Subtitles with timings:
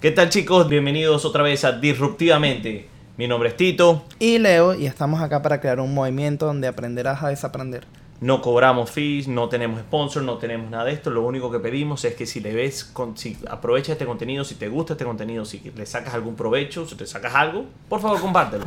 [0.00, 0.68] ¿Qué tal chicos?
[0.68, 2.86] Bienvenidos otra vez a Disruptivamente.
[3.16, 4.04] Mi nombre es Tito.
[4.20, 7.84] Y Leo, y estamos acá para crear un movimiento donde aprenderás a desaprender.
[8.20, 11.10] No cobramos fees, no tenemos sponsor, no tenemos nada de esto.
[11.10, 14.68] Lo único que pedimos es que si le ves, si aprovechas este contenido, si te
[14.68, 18.66] gusta este contenido, si le sacas algún provecho, si te sacas algo, por favor compártelo.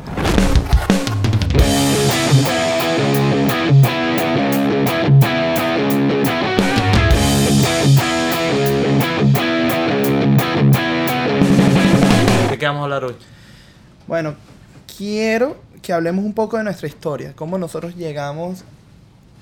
[12.62, 13.16] Qué vamos a hablar hoy?
[14.06, 14.36] Bueno,
[14.96, 18.62] quiero que hablemos un poco de nuestra historia, cómo nosotros llegamos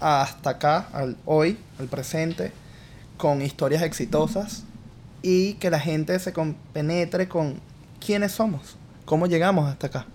[0.01, 2.51] hasta acá, al hoy, al presente,
[3.19, 4.63] con historias exitosas
[5.21, 7.61] y que la gente se compenetre con
[8.03, 10.07] quiénes somos, cómo llegamos hasta acá.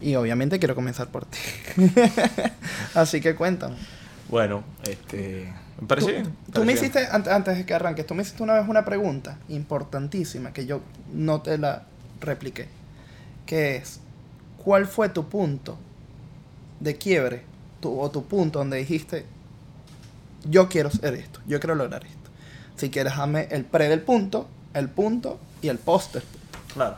[0.00, 1.38] Y obviamente quiero comenzar por ti.
[2.94, 3.74] Así que cuéntame.
[4.28, 5.52] Bueno, este.
[5.80, 6.24] Me parece Tú, bien.
[6.26, 8.84] tú parece me hiciste, an- antes de que arranques, tú me hiciste una vez una
[8.84, 10.80] pregunta importantísima que yo
[11.12, 11.82] no te la
[12.20, 12.66] repliqué.
[13.46, 14.00] Que es,
[14.62, 15.76] ¿cuál fue tu punto
[16.80, 17.42] de quiebre?
[17.80, 19.26] Tu, o tu punto donde dijiste,
[20.48, 22.30] yo quiero ser esto, yo quiero lograr esto.
[22.76, 26.58] Si quieres, dame el pre del punto, el punto y el post del punto.
[26.74, 26.96] Claro.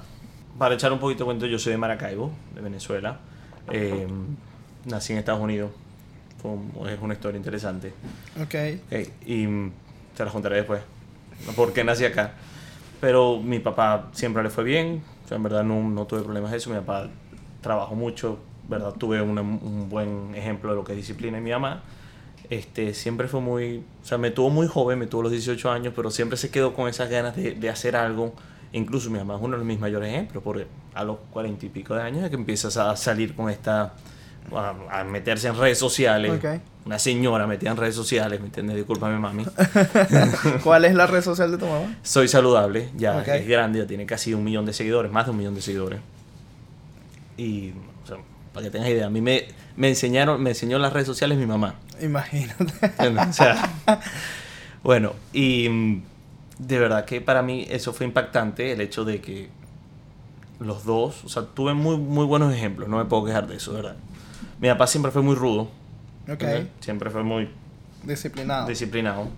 [0.59, 3.19] Para echar un poquito de cuento, yo soy de Maracaibo, de Venezuela.
[3.71, 4.07] Eh,
[4.87, 5.71] nací en Estados Unidos.
[6.43, 7.93] Un- es una historia interesante.
[8.41, 8.55] Ok.
[8.87, 9.47] Ok, y
[10.17, 10.81] te la contaré después.
[11.55, 12.33] ¿Por qué nací acá?
[13.07, 15.01] Pero mi papá siempre le fue bien.
[15.31, 16.71] O en verdad no, tuve problemas de eso.
[16.71, 17.09] Mi papá
[17.61, 18.41] trabajó mucho.
[18.69, 18.95] ¿verdad?
[18.95, 21.85] Tuve un buen ejemplo de lo que es disciplina en mi mamá.
[22.51, 23.85] Este, siempre fue muy...
[24.03, 26.75] O sea, me tuvo muy joven, me tuvo los 18 años, pero siempre se quedó
[26.75, 28.35] con esas ganas de, de hacer algo.
[28.73, 31.95] Incluso mi mamá es uno de mis mayores ejemplos, porque a los 40 y pico
[31.95, 33.95] de años es que empiezas a salir con esta...
[34.55, 36.33] a, a meterse en redes sociales.
[36.85, 38.77] Una señora metida en redes sociales, ¿me entiendes?
[38.77, 39.45] Discúlpame, mami.
[40.63, 41.97] ¿Cuál es la red social de tu mamá?
[42.03, 45.39] Soy saludable, ya es grande, ya tiene casi un millón de seguidores, más de un
[45.39, 46.01] millón de seguidores.
[47.37, 47.73] Y,
[48.05, 48.19] o sea,
[48.53, 51.47] para que tengas idea, a mí me, me enseñaron, me enseñó las redes sociales mi
[51.47, 51.75] mamá.
[52.01, 52.73] Imagínate.
[53.29, 53.69] O sea,
[54.83, 56.03] bueno, y mm,
[56.59, 59.49] de verdad que para mí eso fue impactante, el hecho de que
[60.61, 63.73] los dos, o sea, tuve muy, muy buenos ejemplos, no me puedo quejar de eso,
[63.73, 63.97] verdad.
[64.61, 65.63] Mi papá siempre fue muy rudo,
[66.25, 66.29] ok.
[66.29, 66.67] ¿entiendes?
[66.81, 67.49] siempre fue muy
[68.03, 68.67] Disciplinado.
[68.69, 69.29] disciplinado.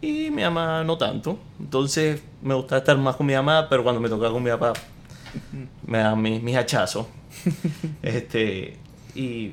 [0.00, 1.38] Y mi mamá no tanto.
[1.58, 4.72] Entonces me gustaba estar más con mi mamá, pero cuando me tocaba con mi papá,
[5.86, 7.06] me daban mis, mis hachazos.
[8.02, 8.76] este,
[9.14, 9.52] y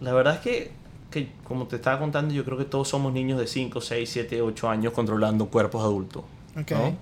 [0.00, 0.70] la verdad es que,
[1.10, 4.42] que, como te estaba contando, yo creo que todos somos niños de 5, 6, 7,
[4.42, 6.22] 8 años controlando cuerpos adultos.
[6.60, 6.70] ok.
[6.70, 6.94] ¿no?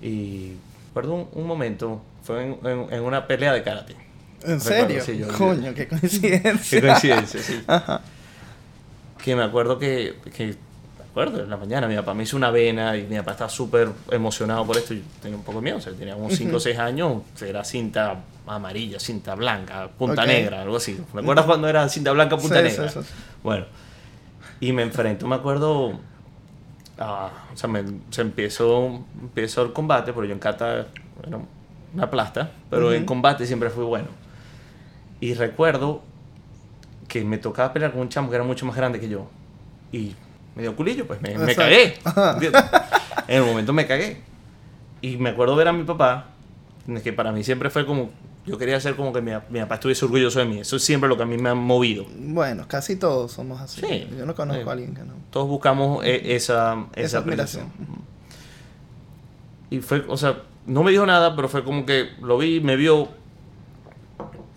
[0.00, 0.52] Y
[0.88, 3.96] recuerdo un, un momento, fue en, en- en una pelea de karate.
[4.44, 5.02] ¿En serio?
[5.04, 6.80] sí, yo- Coño, qué coincidencia.
[6.80, 7.62] Qué coincidencia, sí.
[7.66, 8.00] Ajá.
[9.22, 12.50] que me acuerdo que, que me acuerdo en la mañana mi papá me hizo una
[12.50, 15.78] vena y mi papá estaba súper emocionado por esto yo tenía un poco de miedo,
[15.78, 18.16] o sea, tenía como 5 o 6 años, era cinta
[18.46, 20.28] amarilla, cinta blanca, punta Ok.
[20.28, 20.98] negra, algo así.
[21.12, 22.88] ¿Me acuerdas cuando era cinta blanca, punta Sí, negra?
[22.90, 23.08] sí, sí.
[23.42, 23.66] Bueno,
[24.60, 25.98] y me enfrento, me acuerdo,
[26.98, 30.86] a- o sea, me, se empezó, empezó el combate, pero yo en kata
[31.26, 31.38] era
[31.92, 33.06] una plasta, pero en Ujú.
[33.06, 34.06] combate siempre fui bueno.
[35.20, 36.02] Y recuerdo
[37.08, 39.28] que me tocaba pelear con un chamo que era mucho más grande que yo.
[39.92, 40.14] Y
[40.54, 41.94] me dio culillo, pues me, me cagué.
[43.26, 44.20] En el momento me cagué.
[45.00, 46.26] Y me acuerdo ver a mi papá,
[47.02, 48.10] que para mí siempre fue como,
[48.46, 50.58] yo quería hacer como que mi, mi papá estuviese orgulloso de mí.
[50.60, 52.04] Eso es siempre lo que a mí me ha movido.
[52.18, 53.80] Bueno, casi todos somos así.
[53.80, 54.08] Sí.
[54.18, 54.68] Yo no conozco Sí.
[54.68, 55.14] a alguien que no.
[55.30, 57.64] Todos buscamos eh, esa, esa, Esa admiración.
[57.66, 58.08] admiración.
[59.70, 62.76] Y fue, o sea, no me dijo nada, pero fue como que lo vi, me
[62.76, 63.08] vio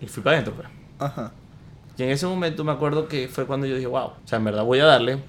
[0.01, 0.55] y fui para adentro.
[0.55, 0.67] Pues.
[0.99, 1.31] Ajá.
[1.97, 4.45] Y en ese momento me acuerdo que fue cuando yo dije, wow, o sea, en
[4.45, 5.19] verdad voy a darle,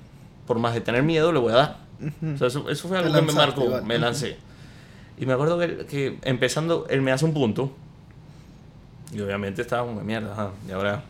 [0.46, 1.76] por más de tener miedo, le voy a dar.
[2.00, 2.34] Ujú.
[2.34, 3.84] O sea, eso, eso fue algo que me lanzaste marcó, igual.
[3.84, 4.36] me lancé.
[5.18, 7.70] Y me acuerdo que, que empezando, él me hace un punto.
[9.12, 11.04] Y obviamente estaba una mierda, ajá, y ahora...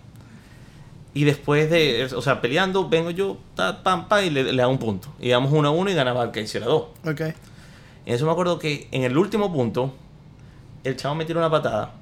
[1.15, 4.73] Y después de, o sea, peleando, vengo yo, ta, pam, pam, y le, le hago
[4.73, 5.09] un punto.
[5.21, 6.87] Y damos uno a uno y ganaba el que hiciera dos.
[7.05, 7.21] Ok.
[8.07, 9.95] Y eso me acuerdo que en el último punto,
[10.85, 11.93] el chavo me tira una patada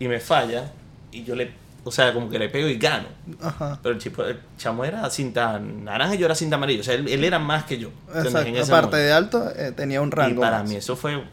[0.00, 0.72] y me falla.
[1.12, 1.50] Y yo le,
[1.84, 3.08] o sea, como que le pego y gano.
[3.40, 3.78] Ajá.
[3.82, 6.80] Pero el, chico, el chamo era cinta naranja y yo era cinta amarilla.
[6.80, 7.90] O sea, él, él era más que yo.
[8.08, 8.34] ¿entendés?
[8.46, 8.58] En Exacto.
[8.58, 8.96] ese Aparte momento.
[8.96, 10.40] de alto, eh, tenía un Y rango.
[10.40, 10.68] para más.
[10.68, 11.24] mí eso fue, o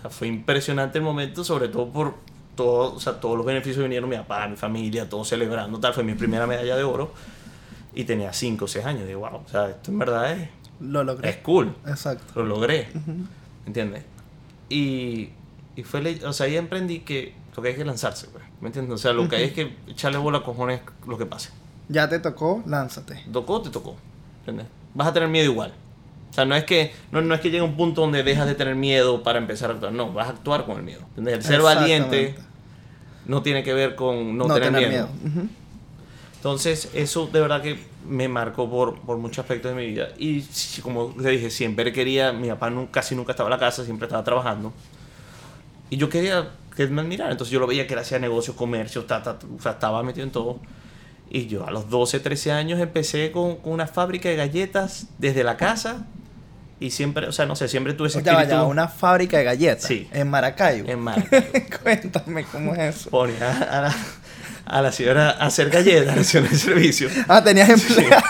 [0.00, 2.14] sea, fue impresionante el momento, sobre todo por
[2.54, 5.94] todo, o sea, todos los beneficios que vinieron mi papá, mi familia, todos celebrando, tal.
[5.94, 7.12] Fue mi primera medalla de oro
[7.94, 9.06] y tenía 5 o 6 años.
[9.06, 10.48] Digo, wow, o sea, esto en verdad es,
[10.80, 11.30] Lo logré.
[11.30, 11.74] es cool.
[11.86, 12.24] Exacto.
[12.36, 13.12] Lo logré, Ujú.
[13.66, 14.02] ¿entiendes?
[14.68, 15.30] Y,
[15.76, 18.94] y fue, o sea, ahí aprendí que lo que hay que lanzarse, pues, ¿me entiendes?
[18.94, 21.50] O sea, lo que hay es que echarle bola a cojones lo que pase.
[21.88, 23.22] Ya te tocó, lánzate.
[23.30, 23.96] Tocó, te tocó,
[24.38, 24.66] ¿entiendes?
[24.94, 25.74] Vas a tener miedo igual,
[26.30, 28.54] O sea, no es que no, no es que llegue un punto donde dejas de
[28.54, 29.92] tener miedo para empezar a actuar.
[29.92, 31.00] No, vas a actuar con el miedo.
[31.10, 31.34] ¿Entendés?
[31.34, 32.36] El ser valiente
[33.26, 35.08] no tiene que ver con no, tener, miedo.
[35.26, 35.48] Ujú.
[36.36, 40.10] Entonces, eso de verdad que me marcó por, por muchos aspectos de mi vida.
[40.18, 40.44] Y
[40.82, 44.22] como te dije, siempre quería, mi papá casi nunca estaba en la casa, siempre estaba
[44.22, 44.72] trabajando.
[45.90, 47.30] Y yo quería que me admirara.
[47.30, 50.02] Entonces yo lo veía que él hacía negocios, comercios, ta, ta, ta, o sea, estaba
[50.02, 50.60] metido en todo.
[51.30, 55.44] Y yo a los 12, 13 años empecé con, con una fábrica de galletas desde
[55.44, 56.06] la casa.
[56.78, 59.84] Y siempre, o sea, no sé, siempre tuve ese Ya espíritu una fábrica de galletas.
[59.84, 60.08] Sí.
[60.12, 60.88] En Maracaibo.
[60.90, 61.46] en Maracaibo.
[61.82, 63.10] Cuéntame cómo es eso.
[63.10, 63.96] Ponía a la,
[64.66, 67.08] a la señora a hacer galletas, la señora de servicio.
[67.28, 68.22] Ah, tenías empleado.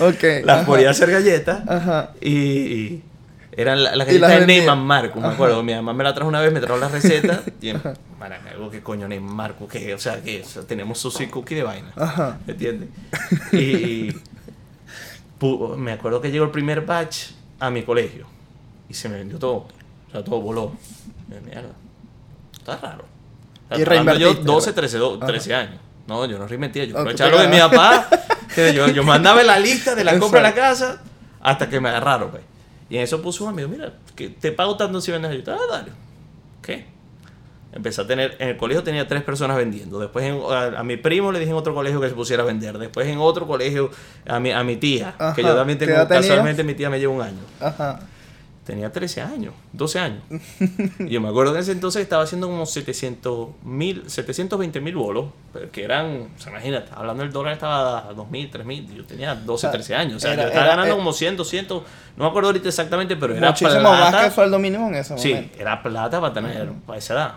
[0.00, 0.22] ok.
[0.44, 0.66] Las ajá.
[0.66, 1.68] ponía a hacer galletas.
[1.68, 2.12] Ajá.
[2.20, 3.02] Y, y
[3.60, 4.46] eran la- las Y las galletas de.
[4.46, 5.62] Neyman Marco, me acuerdo.
[5.62, 7.42] Mi mamá me la trajo una vez, me trajo la receta.
[7.60, 7.82] Y en
[8.18, 9.66] Maracaibo, ¿qué coño Neyman Marco?
[9.68, 9.92] ¿Qué?
[9.94, 11.92] O sea, que tenemos sushi cookie de vaina.
[11.96, 12.38] Ajá.
[12.46, 12.88] ¿Entiendes?
[13.52, 14.14] Y,
[15.76, 18.26] me acuerdo que llegó el primer batch a mi colegio.
[18.88, 19.66] Y se me vendió todo.
[20.08, 20.72] O sea, todo voló.
[21.28, 21.70] De mierda.
[22.52, 23.04] Está raro.
[23.04, 24.80] O sea, Y yo reinvertiste, 12, ¿verdad?
[24.80, 25.26] 13, do- Ajá.
[25.26, 25.80] 13 años.
[26.06, 26.84] No, yo no reinvertía.
[26.84, 28.08] Yo aprovechaba lo de mi papá.
[28.56, 31.02] yo, yo mandaba la lista de la compra de la casa
[31.40, 32.30] hasta que me agarraron.
[32.30, 32.42] Pues.
[32.90, 35.58] Y en eso puso un amigo, mira, que te pago tanto si vendes galletas.
[35.60, 35.92] Ah, dale.
[36.62, 36.86] ¿Qué?
[37.70, 39.98] Empecé a tener, en el colegio tenía tres personas vendiendo.
[40.00, 42.46] Después en- a, a mi primo le dije en otro colegio que se pusiera a
[42.46, 42.78] vender.
[42.78, 43.90] Después en otro colegio
[44.26, 45.98] a mi, a mi tía, que yo también ¿Qué tengo,
[46.28, 47.40] casualmente mi tía me lleva un año.
[47.60, 48.00] Ajá.
[48.68, 50.22] Tenía 13 años, 12 años.
[50.98, 54.94] Y yo me acuerdo que en ese entonces estaba haciendo como 700 mil, 720 mil
[54.94, 55.30] bolos,
[55.72, 59.06] que eran, o sea, imagínate, hablando del dólar estaba a 2 mil, 3 mil, yo
[59.06, 60.16] tenía 12, O sea, 13 años.
[60.16, 61.82] O sea, era- yo estaba era- ganando eh, como 100, 200,
[62.18, 63.82] no me acuerdo ahorita exactamente, pero era plata.
[63.82, 65.56] más que el sueldo mínimo en ese Sí, momento.
[65.58, 67.34] era plata para tener, para esa edad.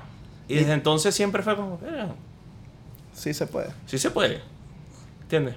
[0.50, 2.08] Y desde entonces siempre fue como, "Eh,
[3.14, 3.70] Sí se puede.
[3.86, 4.42] sí se puede.
[5.22, 5.56] ¿Entiendes?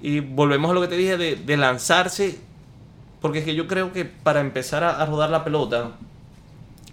[0.00, 2.38] Y volvemos a lo que te dije de, de lanzarse,
[3.20, 5.92] porque es que yo creo que para empezar a, a rodar la pelota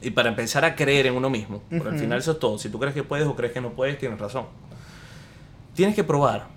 [0.01, 2.57] y para empezar a creer en uno mismo, porque al final eso es todo.
[2.57, 4.45] Si tú crees que puedes o crees que no puedes, tienes razón.
[5.73, 6.47] Tienes que probar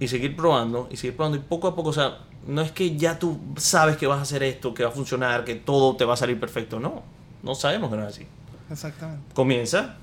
[0.00, 2.96] y seguir probando y seguir probando y poco a poco, o sea, no es que
[2.96, 6.04] ya tú sabes que vas a hacer esto, que va a funcionar, que todo te
[6.04, 7.02] va a salir perfecto, no.
[7.42, 8.26] No sabemos que no es así
[8.70, 9.22] Exactamente.
[9.34, 9.96] comienza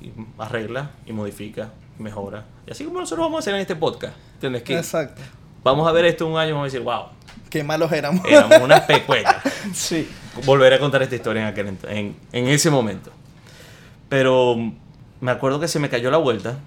[0.00, 2.44] y arregla y modifica, mejora.
[2.66, 4.14] Y así como nosotros vamos a hacer en este podcast.
[4.34, 4.62] ¿Entiendes?
[4.62, 5.22] Que Exacto.
[5.64, 7.06] vamos a ver esto un año y vamos a decir, wow,
[7.50, 8.24] Qué malos éramos.
[8.26, 9.36] éramos unas pecuetas.
[9.72, 10.08] sí.
[10.44, 13.10] Volveré a contar esta historia en, aquel, en, en ese momento.
[14.08, 14.56] Pero
[15.20, 16.58] me acuerdo que se me cayó la vuelta.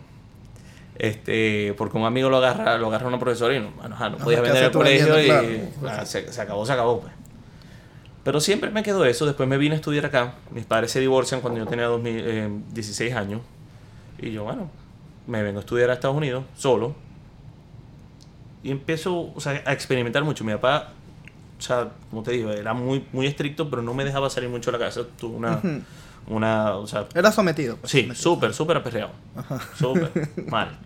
[0.96, 4.40] Este, porque un amigo lo agarra, lo agarra una profesora y no, bueno, no podía
[4.40, 5.28] ¿qué vender el colegio y?
[5.28, 6.02] Claro.
[6.02, 7.00] ah, se, se acabó, se acabó.
[7.00, 7.14] Pues.
[8.24, 9.26] Pero siempre me quedó eso.
[9.26, 10.34] Después me vine a estudiar acá.
[10.52, 13.42] Mis padres se divorcian cuando yo tenía 2000, eh, 16 años.
[14.18, 14.70] Y yo, bueno,
[15.26, 16.96] me vengo a estudiar a Estados Unidos solo.
[18.64, 20.44] Y empiezo o sea, a experimentar mucho.
[20.44, 20.90] Mi papá,
[21.58, 24.72] o sea, como te digo, era muy, muy estricto, pero no me dejaba salir mucho
[24.72, 25.02] de la casa.
[25.20, 25.62] Tuve una,
[26.28, 27.78] una, o sea, Era sometido.
[27.78, 29.12] pues, Sí, súper, súper aperreado.
[29.78, 30.12] Súper,
[30.48, 30.78] mal.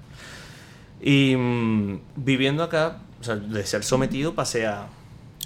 [1.01, 4.87] Y mm, viviendo acá, o sea, de ser sometido pasé a...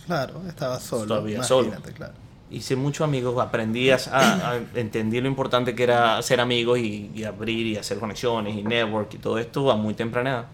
[0.05, 1.05] Claro, estaba solo.
[1.07, 1.71] Todavía solo.
[1.95, 2.13] claro.
[2.49, 7.11] Hice muchos amigos, aprendí a, a- a- entendí lo importante que era hacer amigos y,
[7.13, 10.45] y abrir y hacer conexiones y network y todo esto a muy temprana edad.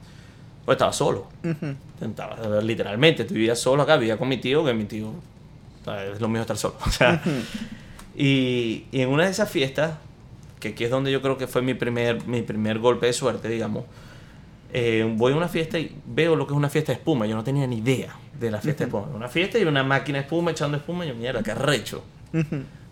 [0.66, 1.28] Pues estaba solo.
[2.02, 5.12] Estaba, literalmente, vivía solo acá, vivía con mi tío, que mi tío
[6.14, 6.76] es lo mío estar solo.
[6.86, 7.22] O sea,
[8.16, 9.96] y, y en una de esas fiestas,
[10.60, 13.50] que aquí es donde yo creo que fue mi primer, mi primer golpe de suerte,
[13.50, 13.84] digamos,
[14.72, 17.28] eh, voy a una fiesta y veo lo que es una fiesta de espuma.
[17.28, 19.08] Yo no tenía ni idea de la fiesta de espuma.
[19.14, 21.06] Una fiesta y una máquina de espuma echando espuma.
[21.06, 22.04] Y yo, mierda, qué arrecho.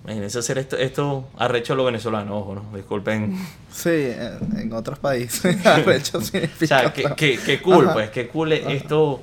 [0.03, 2.75] Imagínense hacer esto, esto arrecho a los venezolanos, ojo, ¿no?
[2.75, 3.37] Disculpen.
[3.71, 4.11] Sí,
[4.57, 5.63] en, otros países.
[5.65, 6.79] Arrecho O significa.
[6.81, 7.93] sea, que, que, que cool, Ajá.
[7.93, 9.21] pues, que cool es esto.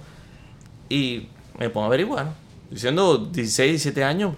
[0.88, 2.26] Y me pongo a averiguar.
[2.26, 2.34] ¿no?
[2.70, 4.34] Diciendo 16, 17 años,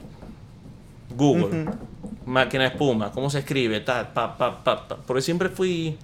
[1.14, 1.66] Google,
[2.24, 4.96] máquina de espuma, cómo se escribe, tal, pa, pa, pa, pa.
[4.96, 5.98] Porque siempre fui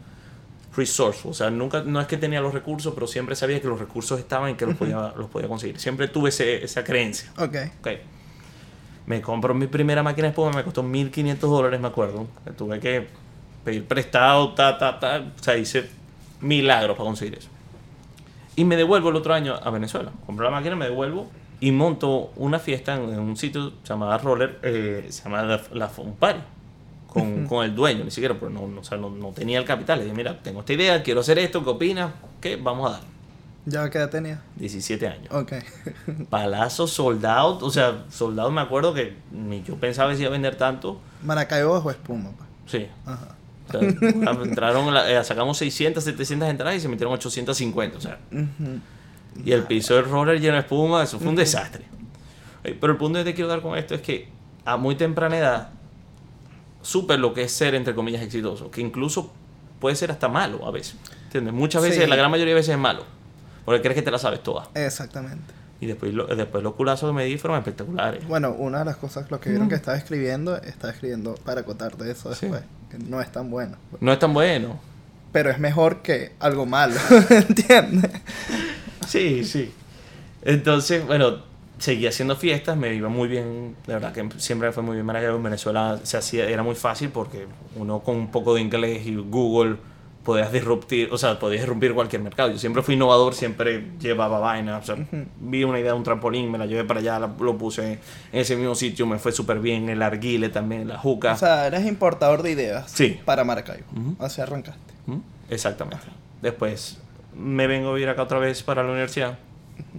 [0.76, 1.30] resourceful.
[1.30, 4.18] O sea, nunca, no es que tenía los recursos, pero siempre sabía que los recursos
[4.18, 5.78] estaban y que los podía, los podía conseguir.
[5.80, 7.32] Siempre tuve ese- esa creencia.
[7.38, 7.56] Ok.
[7.80, 7.88] Ok.
[9.06, 12.26] Me compro mi primera máquina de espuma, me costó 1500 dólares, me acuerdo.
[12.56, 13.06] Tuve que
[13.64, 15.24] pedir prestado, ta, ta, ta.
[15.38, 15.88] O sea, hice
[16.40, 17.48] milagros para conseguir eso.
[18.56, 20.10] Y me devuelvo el otro año a Venezuela.
[20.24, 21.28] Compro la máquina, me devuelvo
[21.60, 26.14] y monto una fiesta en, un sitio llamado Roller, eh, se llama La, la Fun
[26.14, 26.40] Party,
[27.06, 29.64] con, con el dueño, ni siquiera, pero no, no, o sea, no, no tenía el
[29.64, 29.98] capital.
[29.98, 32.12] Le dije, mira, tengo esta idea, quiero hacer esto, ¿qué opinas?
[32.40, 32.56] ¿Qué?
[32.56, 33.15] Vamos a dar.
[33.68, 34.40] ¿Ya qué edad tenía?
[34.56, 35.26] 17 años.
[35.32, 35.52] Ok.
[36.30, 40.32] Palazzo, soldado, o sea, soldado me acuerdo que ni yo pensaba que se iba a
[40.32, 41.00] vender tanto.
[41.24, 42.30] Maracaibo bajo espuma.
[42.36, 42.48] pues.
[42.66, 42.86] Sí.
[43.04, 43.34] Ajá.
[43.68, 43.80] O sea,
[44.44, 48.18] entraron, la- eh, sacamos 600, 700 entradas y se metieron 850, o sea.
[49.44, 51.84] Y el piso del roller lleno de espuma, eso fue un desastre.
[52.62, 54.28] Pero el punto que te quiero dar con esto es que
[54.64, 55.70] a muy temprana edad
[56.82, 58.70] supe lo que es ser, entre comillas, exitoso.
[58.70, 59.32] Que incluso
[59.80, 60.96] puede ser hasta malo a veces.
[61.24, 61.52] ¿Entiendes?
[61.52, 62.08] Muchas veces, Sí.
[62.10, 63.04] la gran mayoría de veces es malo.
[63.66, 64.68] Porque crees que te la sabes toda.
[64.74, 65.52] Exactamente.
[65.78, 68.26] Y después, lo- después los culazos que me di fueron espectaculares.
[68.26, 72.10] Bueno, una de las cosas, lo que vieron que estaba escribiendo, estaba escribiendo para acotarte
[72.10, 72.46] eso Sí.
[72.46, 72.62] después.
[72.90, 73.76] Que no es tan bueno.
[74.00, 74.80] No es tan bueno.
[75.32, 76.94] Pero es mejor que algo malo,
[77.30, 78.10] ¿entiendes?
[79.06, 79.70] Sí, sí.
[80.42, 81.42] Entonces, bueno,
[81.78, 85.36] seguí haciendo fiestas, me iba muy bien, de verdad que siempre fue muy bien Maracaibo.
[85.36, 89.16] En Venezuela se hacía, era muy fácil porque uno con un poco de inglés y
[89.16, 89.76] Google
[90.26, 92.50] podías disruptir, o sea, podías irrumpir cualquier mercado.
[92.50, 95.06] Yo siempre fui innovador, siempre llevaba vainas, o sea,
[95.40, 98.00] vi una idea de un trampolín, me la llevé para allá, la- lo puse en
[98.32, 101.32] ese mismo sitio, me fue súper bien, el arguile también, la juca.
[101.32, 103.18] O sea, eres importador de ideas Sí.
[103.24, 103.86] para Maracaibo.
[103.96, 104.16] Ujú.
[104.22, 104.92] Así arrancaste.
[105.48, 106.06] Exactamente.
[106.42, 106.98] Después
[107.34, 109.38] me vengo a vivir acá otra vez para la universidad.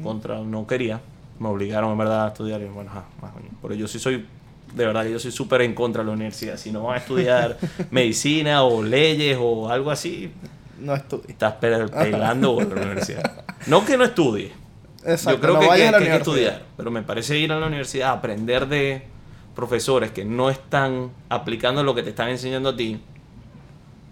[0.04, 1.00] Contra, no quería.
[1.40, 2.62] Me obligaron en verdad a estudiar.
[2.62, 3.54] Y bueno, ajá, más o menos.
[3.62, 4.26] Pero yo sí soy,
[4.74, 6.58] de verdad, yo soy súper en contra de la universidad.
[6.58, 7.58] Si no vas a estudiar
[7.92, 10.32] medicina o leyes o algo así,
[10.80, 11.30] No estudies.
[11.30, 13.44] estás pe- pelando por la universidad.
[13.68, 14.52] No que no estudie.
[15.06, 15.32] Exacto.
[15.32, 16.18] yo creo no que, que- a la que hay que universidad.
[16.18, 16.64] estudiar.
[16.78, 19.04] Pero me parece ir a la universidad a aprender de
[19.56, 23.00] profesores que no están aplicando lo que te están enseñando a ti.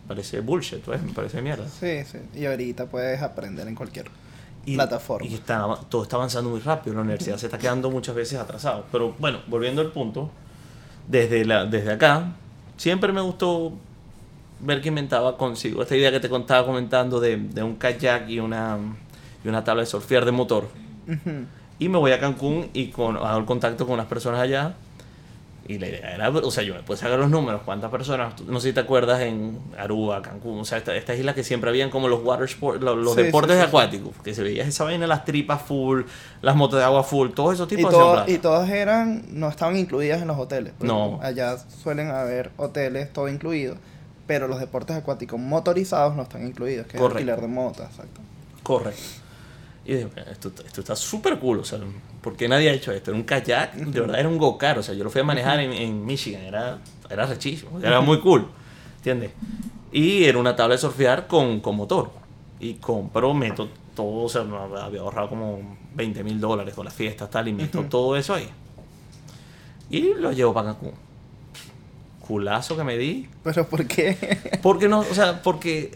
[0.08, 1.66] Parece bullshit, pues, me parece mierda.
[1.68, 2.20] Sí, sí.
[2.40, 4.06] Y ahorita puedes aprender en cualquier
[4.66, 5.28] Y, plataforma.
[5.28, 6.96] y está, todo está avanzando muy rápido.
[6.96, 8.86] La universidad se está quedando muchas veces atrasado.
[8.92, 10.30] Pero bueno, volviendo al punto,
[11.08, 12.34] desde, la, desde acá,
[12.78, 13.74] siempre me gustó
[14.60, 15.82] ver que inventaba consigo.
[15.82, 18.78] Esta idea que te contaba comentando de, de un kayak y una,
[19.44, 20.68] y una tabla de surfear de motor.
[21.78, 24.76] Y me voy a Cancún y con, hago el contacto con las personas allá.
[25.68, 28.60] Y la idea era, o sea, yo me puedo sacar los números, cuántas personas, no
[28.60, 31.90] sé si te acuerdas en Aruba, Cancún, o sea, esta- estas islas que siempre habían
[31.90, 33.68] como los water sport, los, los Sí, deportes sí, sí, sí.
[33.68, 36.04] acuáticos, que se veía esa vaina, las tripas full,
[36.44, 38.32] las motos de agua full, todos esos Y, tipos todo- hacían plata.
[38.32, 40.74] y todas eran, no estaban incluidas en los hoteles.
[40.78, 41.20] porque No.
[41.24, 43.76] Allá suelen haber hoteles, todo incluido.
[44.28, 47.18] Pero los deportes acuáticos motorizados no están incluidos, que Correcto.
[47.20, 48.22] es alquiler de moto, exacto.
[48.62, 49.02] Correcto.
[49.86, 51.80] Y dije, "Bueno, esto, esto está súper cool, o sea,
[52.22, 53.12] ¿por qué nadie ha hecho esto?
[53.12, 55.60] Era un kayak, de verdad era un go-kart, o sea, yo lo fui a manejar
[55.60, 58.48] en, en Michigan, era, era rechísimo, era muy cool,
[58.98, 59.32] ¿entiendes?
[59.92, 62.10] Y era una tabla de surfear con, con motor.
[62.60, 64.42] Y compro, meto todo, o sea,
[64.82, 68.50] había ahorrado como 20 mil dólares con las fiestas, tal, y meto todo eso ahí.
[69.89, 70.94] Y lo llevo para Cancún.
[72.25, 74.18] Culazo que me di, Pero ¿por qué?
[74.63, 75.92] porque no, o sea, porque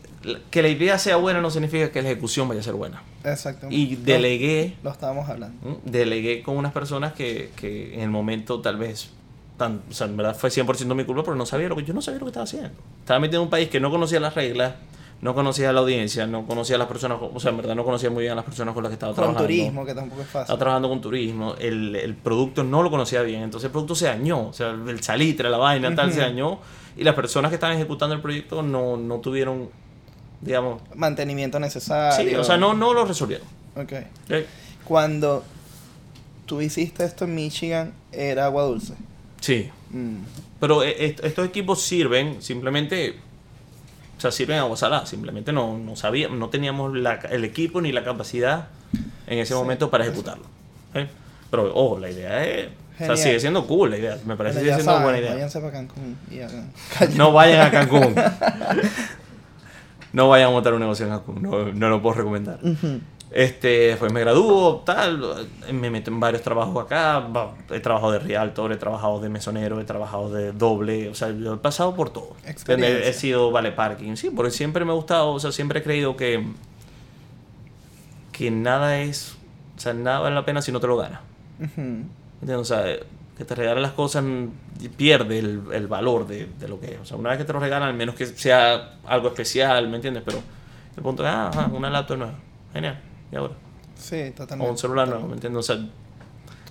[0.50, 3.02] que la idea sea buena no significa que la ejecución vaya a ser buena.
[3.24, 3.76] Exactamente.
[3.76, 5.58] Y delegué, Lo, lo estábamos hablando.
[5.68, 5.78] ¿m?
[5.86, 9.10] delegué con unas personas que, que en el momento tal vez,
[9.58, 11.94] tan, o sea, en verdad fue 100% mi culpa, pero no sabía lo que yo
[11.94, 12.72] no sabía lo que estaba haciendo.
[13.00, 14.76] Estaba metido en un país que no conocía las reglas,
[15.22, 18.10] no conocía la audiencia, no conocía a las personas, o sea, en verdad no conocía
[18.10, 19.44] muy bien a las personas con las que estaba Con trabajando.
[19.48, 20.42] turismo, que tampoco es fácil.
[20.44, 24.06] Estaba trabajando con turismo, el, el producto no lo conocía bien, entonces el producto se
[24.06, 26.60] dañó, o sea, el salitre, la vaina, tal, se dañó,
[26.96, 29.70] y las personas que estaban ejecutando el proyecto no, no tuvieron,
[30.42, 32.30] digamos, Mantenimiento necesario.
[32.30, 33.48] sí, o sea, no, no lo resolvieron.
[33.76, 33.94] Ok.
[34.84, 35.44] Cuando
[36.46, 38.94] tú hiciste esto en Michigan, era agua dulce.
[39.42, 40.18] Sí, Mm.
[40.60, 43.16] Pero eh, est- estos equipos sirven simplemente,
[44.18, 45.06] o sea, sirven agua salada.
[45.08, 48.68] Simplemente no, no sabíamos, no teníamos la- el equipo ni la capacidad
[49.26, 50.44] en ese Sí, momento para ejecutarlo.
[50.94, 51.08] ¿eh?
[51.50, 53.18] Pero, ojo, la idea es, o sea, Genial.
[53.18, 54.18] sigue siendo cool la idea.
[54.26, 55.34] Me parece que sigue siendo saben, buena idea.
[55.34, 56.72] Váyanse para Cancún y hagan.
[57.16, 58.14] No vayan a Cancún.
[60.14, 61.42] no vayan a montar un negocio en Cancún.
[61.42, 62.60] No, no lo puedo recomendar.
[63.32, 67.28] Este, después me graduó, tal, me meto en varios trabajos acá,
[67.70, 71.54] he trabajado de realtor, he trabajado de mesonero, he trabajado de doble, o sea, yo
[71.54, 72.36] he pasado por todo.
[72.68, 75.84] He, he sido vale parking, sí, porque siempre me ha gustado, o sea, siempre he
[75.84, 76.44] creído que
[78.40, 79.36] que nada es,
[79.76, 81.20] o sea, nada vale la pena si no te lo ganas.
[82.48, 82.86] O sea,
[83.40, 84.22] que te regalen las cosas
[84.98, 87.00] pierde el, el valor de, de lo que es.
[87.00, 89.96] O sea, una vez que te lo regalan, al menos que sea algo especial, ¿me
[89.96, 90.24] entiendes?
[90.26, 90.40] Pero
[90.98, 92.34] el punto es, ah, ajá, una laptop nueva,
[92.74, 93.00] genial,
[93.32, 93.54] y ahora
[93.96, 94.72] Sí, o totalmente.
[94.72, 95.58] un celular nuevo, ¿me entiendes?
[95.60, 95.90] O sea, en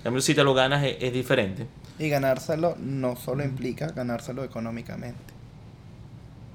[0.03, 1.65] cambio, si te lo ganas es, es diferente.
[1.97, 5.33] Y ganárselo no solo implica ganárselo económicamente.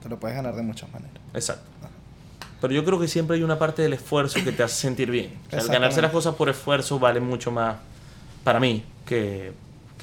[0.00, 1.16] Te lo puedes ganar de muchas maneras.
[1.35, 1.68] Exacto.
[2.61, 5.35] Pero yo creo que siempre hay una parte del esfuerzo que te hace sentir bien.
[5.49, 7.76] O sea, el ganarse las cosas por esfuerzo vale mucho más
[8.44, 9.52] para mí que,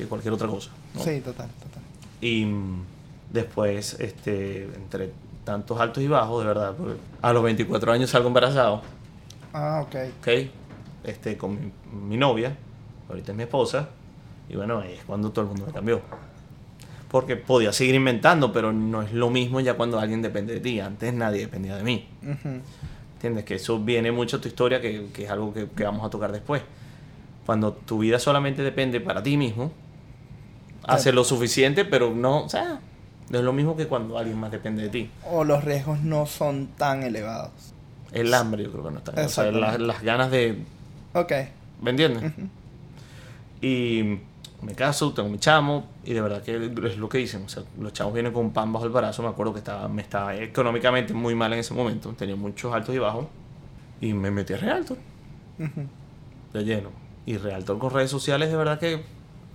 [0.01, 0.69] que cualquier otra cosa.
[0.95, 1.01] ¿no?
[1.03, 1.83] Sí, total, total.
[2.21, 2.45] Y
[3.31, 5.11] después, este, entre
[5.43, 8.81] tantos altos y bajos, de verdad, porque a los 24 años salgo embarazado,
[9.53, 9.95] Ah, ok.
[10.21, 10.27] ¿ok?
[11.03, 11.71] Este, con mi,
[12.09, 12.55] mi novia,
[13.09, 13.89] ahorita es mi esposa,
[14.49, 16.01] y bueno, ahí es cuando todo el mundo me cambió.
[17.09, 20.79] Porque podía seguir inventando, pero no es lo mismo ya cuando alguien depende de ti.
[20.79, 22.07] Antes nadie dependía de mí.
[22.23, 22.59] Ujú.
[23.15, 23.43] ¿Entiendes?
[23.43, 26.09] Que eso viene mucho a tu historia, que, que es algo que, que vamos a
[26.09, 26.61] tocar después.
[27.45, 29.73] Cuando tu vida solamente depende para ti mismo,
[30.83, 32.79] hace lo suficiente, pero no, o sea,
[33.29, 35.09] no es lo mismo que cuando alguien más depende de ti.
[35.29, 37.51] O los riesgos no son tan elevados.
[38.11, 39.25] El hambre, yo creo que no está.
[39.25, 40.63] O sea, las, las ganas de.
[41.13, 41.31] Ok.
[41.81, 42.23] ¿Me entiendes?
[42.23, 42.47] Ujú.
[43.61, 44.19] Y
[44.61, 46.55] me caso, tengo mi chamo, y de verdad que
[46.87, 47.43] es lo que dicen.
[47.45, 49.23] O sea, los chamos vienen con pan bajo el brazo.
[49.23, 52.13] Me acuerdo que estaba, me estaba económicamente muy mal en ese momento.
[52.17, 53.27] Tenía muchos altos y bajos.
[54.01, 54.97] Y me metí a Realtor,
[55.59, 55.81] Ujú.
[56.53, 56.89] de lleno.
[57.25, 59.03] Y Realtor con redes sociales, de verdad que.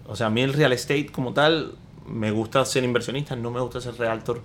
[0.08, 1.75] O sea, a mí el real estate como tal,
[2.06, 4.40] me gusta ser inversionista, no me gusta ser Realtor.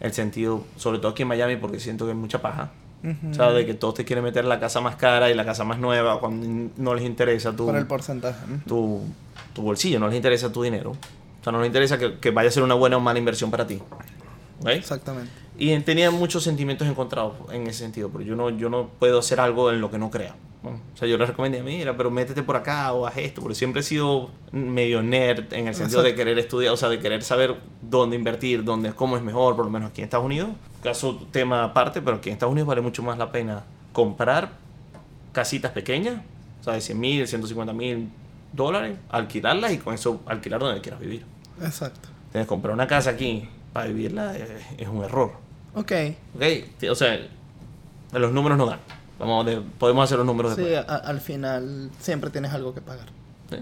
[0.00, 2.72] El sentido, sobre todo aquí en Miami, porque siento que hay mucha paja.
[3.04, 3.30] Ujú.
[3.30, 5.64] O sea, de que todos te quieren meter la casa más cara y la casa
[5.64, 8.38] más nueva cuando no les interesa tu, Por el porcentaje.
[8.66, 9.02] tu,
[9.52, 10.90] tu bolsillo, no les interesa tu dinero.
[10.90, 13.50] O sea, no les interesa que, que vaya a ser una buena o mala inversión
[13.50, 13.80] para ti.
[14.60, 14.68] ¿Ok?
[14.68, 15.30] Exactamente.
[15.58, 19.40] Y tenía muchos sentimientos encontrados en ese sentido, pero yo no, yo no puedo hacer
[19.40, 20.34] algo en lo que no crea.
[20.64, 23.80] O sea, yo le recomendé, mira, pero métete por acá o haz esto, porque siempre
[23.80, 26.24] he sido medio nerd en el sentido de Exacto.
[26.24, 29.70] querer estudiar, o sea, de querer saber dónde invertir, dónde, cómo es mejor, por lo
[29.70, 30.50] menos aquí en Estados Unidos.
[30.82, 34.50] Caso tema aparte, pero aquí en Estados Unidos vale mucho más la pena comprar
[35.32, 36.22] casitas pequeñas,
[36.60, 38.08] o sea, de 100 mil, 150 mil
[38.52, 41.24] dólares, alquilarlas y con eso alquilar donde quieras vivir.
[41.60, 42.08] Exacto.
[42.30, 45.32] Tienes que comprar una casa aquí para vivirla es, es un error.
[45.74, 45.92] Ok.
[46.36, 46.42] ¿Ok?
[46.90, 47.18] O sea,
[48.12, 48.78] los números no dan.
[49.18, 50.88] Vamos de- podemos hacer los números Sí, después.
[50.88, 53.06] a- al final siempre tienes algo que pagar.
[53.50, 53.56] ¿sí?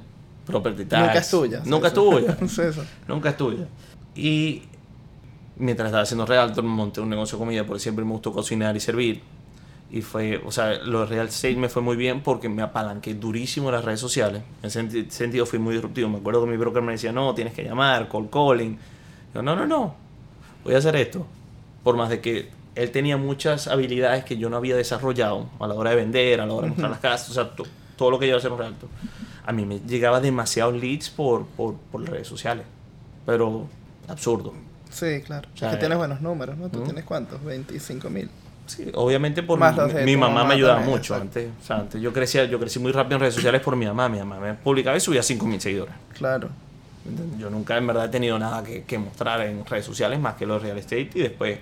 [0.46, 1.02] Property tax.
[1.06, 1.62] Nunca es tuya.
[1.64, 2.36] Nunca es Sí, tuya.
[2.40, 2.48] sí.
[2.72, 2.80] Sí.
[3.08, 3.66] Nunca es tuya.
[4.14, 4.62] Y
[5.56, 8.80] mientras estaba haciendo Realtor, monté un negocio de comida porque siempre me gustó cocinar y
[8.80, 9.22] servir.
[9.92, 13.14] Y fue, o sea, lo de Real Estate me fue muy bien porque me apalanqué
[13.14, 14.42] durísimo en las redes sociales.
[14.62, 16.08] En ese senti- sentido fui muy disruptivo.
[16.08, 18.78] Me acuerdo que mi broker me decía, no, tienes que llamar, call calling.
[19.34, 19.94] Yo, no, no, no,
[20.64, 21.26] voy a hacer esto.
[21.82, 25.74] Por más de que él tenía muchas habilidades que yo no había desarrollado a la
[25.74, 28.18] hora de vender, a la hora de mostrar las casas, o sea, to- todo lo
[28.18, 28.88] que yo hacer en Realtor.
[29.44, 32.64] A mí me llegaba demasiados leads por, por, por las redes sociales.
[33.26, 33.66] Pero
[34.08, 34.54] absurdo.
[34.90, 35.48] Sí, claro.
[35.54, 36.68] O sea, es que tienes buenos números, ¿no?
[36.68, 36.84] ¿Tú ¿Mm?
[36.84, 37.42] tienes cuántos?
[37.44, 38.30] 25 mil.
[38.66, 41.38] Sí, obviamente por Más mi, los mi mamá, mamá me ayudaba también, mucho exacto.
[41.40, 41.50] antes.
[41.62, 44.08] O sea, antes yo crecía, yo crecí muy rápido en redes sociales por mi mamá.
[44.08, 45.94] Mi mamá me publicaba y subía 5.000 seguidores.
[46.16, 46.48] Claro.
[47.38, 50.46] Yo nunca en verdad he tenido nada que, que mostrar en redes sociales más que
[50.46, 51.58] lo de real estate y después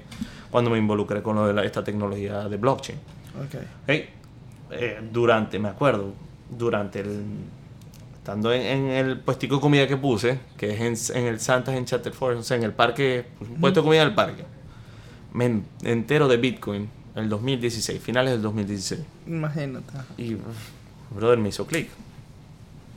[0.51, 2.99] cuando me involucré con lo de la- esta tecnología de blockchain.
[3.45, 3.61] Ok.
[3.87, 4.09] Hey,
[4.71, 6.13] eh, durante, me acuerdo,
[6.51, 7.23] durante el.
[8.19, 11.75] Estando en, en el puestico de comida que puse, que es en, en el Santas
[11.75, 14.45] en Chatterford, o sea, en el parque, pues, un puesto de comida del parque,
[15.33, 19.01] me en- entero de Bitcoin en el 2016, finales del 2016.
[19.27, 19.93] Imagínate.
[20.19, 20.37] Y,
[21.15, 21.89] brother, me hizo clic.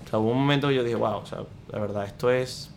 [0.06, 2.71] O sea, hubo un momento que yo dije, wow, o sea, la verdad, esto es.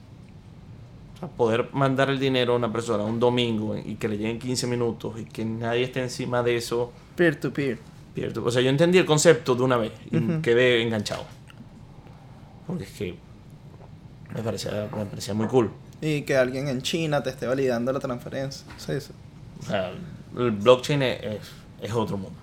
[1.28, 5.18] Poder mandar el dinero a una persona un domingo y que le lleguen 15 minutos
[5.20, 6.92] y que nadie esté encima de eso.
[7.16, 7.78] Peer to peer.
[8.14, 8.44] Pierdo.
[8.44, 10.40] O sea, yo entendí el concepto de una vez y Ujú.
[10.40, 11.24] quedé enganchado.
[12.66, 13.14] Porque es que
[14.34, 15.70] me parecía, me parecía muy cool.
[16.00, 18.66] Y que alguien en China te esté validando la transferencia.
[18.76, 19.12] Sí, sí.
[19.60, 19.90] O sea,
[20.38, 21.50] el blockchain es, es-
[21.82, 22.38] es otro mundo.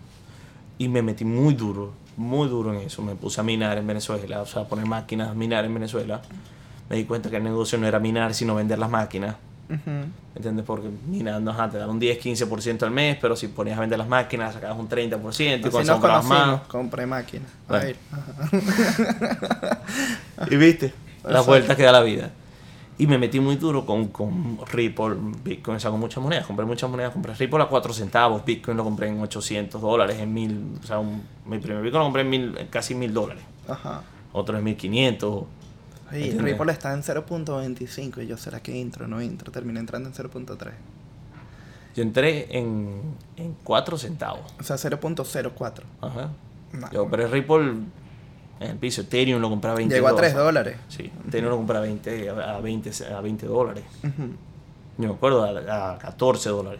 [0.78, 3.02] Y me metí muy duro, muy duro en eso.
[3.02, 6.22] Me puse a minar en Venezuela, o sea, a poner máquinas a minar en Venezuela.
[6.92, 9.38] Me di cuenta que el negocio no era minar, sino vender las máquinas.
[9.70, 9.92] Ujú.
[10.36, 10.66] ¿Entiendes?
[10.66, 14.10] Porque minando, ajá, te dan un 10-15% al mes, pero si ponías a vender las
[14.10, 16.62] máquinas, sacabas un 30% y cuando comprabas más.
[16.68, 17.46] Compré máquina.
[17.70, 17.98] A Bueno.
[20.52, 22.30] Y viste, las vueltas que da la vida.
[22.98, 26.46] Y me metí muy duro con, con Ripple, Bitcoin, o sea, con muchas monedas.
[26.46, 30.34] Compré muchas monedas, compré Ripple a 4 centavos, Bitcoin lo compré en 800 dólares, en
[30.34, 33.44] 1000, o sea, un- mi primer Bitcoin lo compré en mil, en casi 1000 dólares.
[33.68, 34.02] Ajá.
[34.34, 35.44] Otro en 1500.
[36.12, 36.44] Y ¿Entiendes?
[36.44, 39.52] Ripple está en 0.25 y yo, ¿será que intro no intro?
[39.52, 40.72] Terminé entrando en 0.3.
[41.96, 43.02] Yo entré en,
[43.38, 44.54] en 4 centavos.
[44.60, 45.84] O sea, 0.04.
[46.02, 46.30] Ajá.
[46.74, 46.92] No.
[46.92, 47.92] Yo compré Ripple en
[48.60, 49.02] el piso.
[49.02, 50.78] Ethereum lo compré a 20 Llegó a 3 dólares.
[50.88, 53.84] Sí, Ethereum lo compré a 20, a 20, a 20 dólares.
[54.04, 54.34] Ujú.
[54.98, 56.80] Yo me acuerdo, a, a 14 dólares.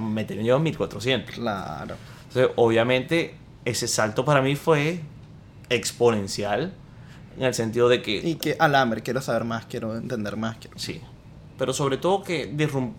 [0.00, 1.34] Me tenía a 1400.
[1.36, 1.96] Claro.
[2.28, 5.00] Entonces, obviamente, ese salto para mí fue
[5.68, 6.72] exponencial
[7.36, 10.56] en el sentido de que, Y que alambre, quiero saber más, quiero entender más.
[10.56, 10.78] Quiero...
[10.78, 11.00] sí,
[11.58, 12.54] pero sobre todo que,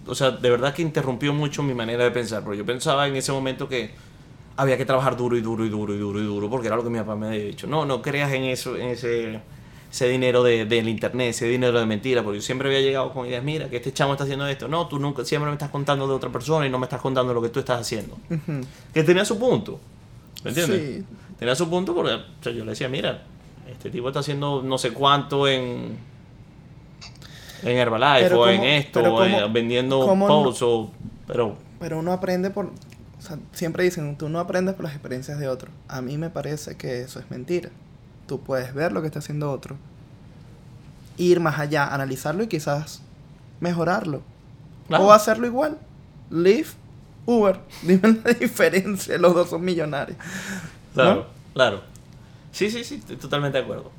[0.08, 3.16] o sea, de verdad que interrumpió mucho mi manera de pensar, porque yo pensaba en
[3.16, 3.92] ese momento que
[4.56, 6.84] había que trabajar duro y duro y duro y duro y duro, porque era lo
[6.84, 7.68] que mi papá me había dicho.
[7.68, 9.40] No, no creas en eso, en ese,
[9.92, 13.28] ese dinero de, del internet, ese dinero de mentira, porque yo siempre había llegado con
[13.28, 14.68] ideas, mira, que este chamo está haciendo esto.
[14.68, 17.36] No, tú nunca, siempre me estás contando de otra persona y no me estás contando
[17.36, 18.18] lo que tú estás haciendo.
[18.32, 18.62] Ujú.
[18.92, 19.80] Que tenía su punto.
[20.44, 20.82] ¿Me entiendes?
[20.82, 21.06] Sí.
[21.38, 23.24] Tenía su punto porque o sea, yo le decía, mira,
[23.72, 25.98] este tipo está haciendo no sé cuánto en
[27.64, 30.92] en Herbalife Pero o en esto, pero o en- vendiendo no- posts o
[31.26, 32.68] pero Pero uno aprende por...
[32.68, 32.72] o
[33.22, 35.72] sea, siempre dicen, tú no aprendes por las experiencias de otros.
[35.88, 37.70] A mí me parece que eso es mentira.
[38.28, 39.76] Tú puedes ver lo que está haciendo otro,
[41.18, 43.02] ir más allá, analizarlo y quizás
[43.60, 44.22] mejorarlo.
[44.88, 45.06] Claro.
[45.06, 45.78] O hacerlo igual.
[46.30, 46.76] Lyft,
[47.26, 47.60] Uber.
[47.82, 50.18] Dime la diferencia, los dos son millonarios.
[50.94, 51.26] Claro, ¿No?
[51.54, 51.82] claro.
[52.52, 53.92] Sí, sí, sí, estoy totalmente de acuerdo.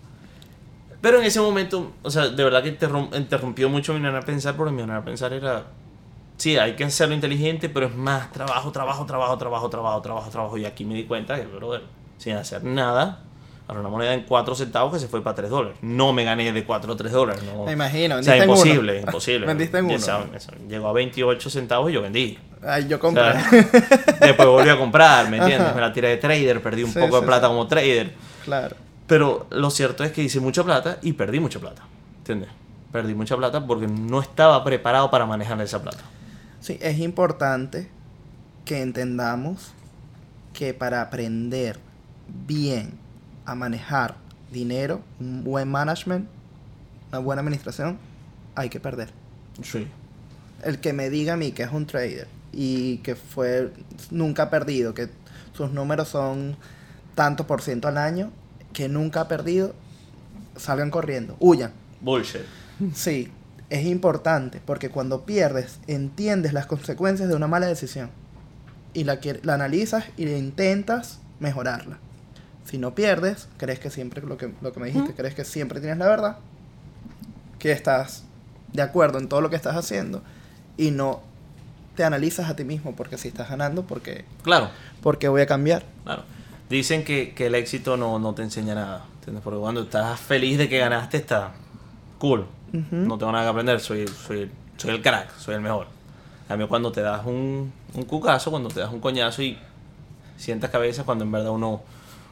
[1.01, 4.27] Pero en ese momento, o sea, de verdad que interrum- interrumpió mucho mi manera de
[4.27, 5.65] pensar, porque mi manera de pensar era,
[6.39, 10.59] sí, hay que hacerlo inteligente, pero es más trabajo, trabajo, trabajo, trabajo, trabajo, trabajo, trabajo.
[10.59, 11.83] Y aquí me di cuenta que, brother,
[12.17, 13.21] sin hacer nada,
[13.69, 15.79] ahora una moneda en 4 centavos que se fue para 3 dólares.
[15.83, 17.45] No me gané de 4 a 3 dólares.
[17.45, 17.65] No.
[17.67, 18.55] Me imagino, O sea, en uno.
[18.59, 19.47] imposible, imposible.
[19.47, 19.97] Vendiste en uno.
[20.69, 22.37] llegó a 28 centavos y yo vendí.
[22.61, 23.23] Ay, yo O compré.
[23.35, 23.51] sea,
[24.21, 25.69] después volví a comprar, ¿me entiendes?
[25.69, 25.75] Ajá.
[25.77, 27.53] Me la tiré de trader, perdí un Sí, poco sí, de plata sí.
[27.53, 28.11] como trader.
[28.49, 28.77] Claro.
[29.07, 31.83] Pero lo cierto es que hice mucha plata y perdí mucha plata.
[32.19, 32.49] ¿Entiendes?
[32.93, 36.03] Perdí mucha plata porque no estaba preparado para manejar esa plata.
[36.61, 37.89] Sí, es importante
[38.65, 39.73] que entendamos
[40.53, 41.79] que para aprender
[42.47, 42.93] bien
[43.45, 44.17] a manejar
[44.53, 46.27] dinero, un buen management,
[47.11, 47.99] una buena administración,
[48.55, 49.11] hay que perder.
[49.63, 49.87] Sí.
[50.65, 53.73] El que me diga a mí que es un trader y que fue
[54.11, 55.09] nunca perdido, que
[55.55, 56.57] sus números son
[57.15, 58.31] tanto por ciento al año,
[58.73, 59.75] que nunca ha perdido,
[60.57, 61.73] salgan corriendo, huyan.
[62.01, 62.43] Bullshit.
[62.95, 63.31] Sí,
[63.71, 68.11] es importante porque cuando pierdes entiendes las consecuencias de una mala decisión
[68.95, 71.99] y la, la analizas y le intentas mejorarla.
[72.65, 75.81] Si no pierdes, crees que siempre, lo que, lo que me dijiste, crees que siempre
[75.81, 76.37] tienes la verdad,
[77.59, 78.25] que estás
[78.73, 80.23] de acuerdo en todo lo que estás haciendo
[80.77, 81.23] y no
[81.97, 84.71] te analizas a ti mismo porque si estás ganando, porque, Claro,
[85.03, 85.85] porque voy a cambiar.
[86.05, 86.23] claro.
[86.71, 89.05] Dicen que, que el éxito no, no te enseña nada.
[89.15, 89.43] ¿Entiendes?
[89.43, 91.53] Porque cuando estás feliz de que ganaste, está
[92.19, 92.47] cool.
[92.91, 95.87] No tengo nada que aprender, soy, soy, soy el crack, soy el mejor.
[96.57, 99.59] Mí cuando te das un, un cucazo, cuando te das un coñazo y
[100.37, 101.81] sientas cabeza, cuando en verdad uno,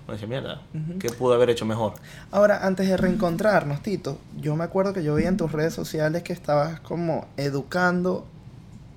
[0.06, 0.60] uno dice, mierda,
[1.00, 1.94] ¿qué pude haber hecho mejor?
[2.30, 6.22] Ahora, antes de reencontrarnos, Tito, yo me acuerdo que yo vi en tus redes sociales
[6.22, 8.26] que estabas como educando,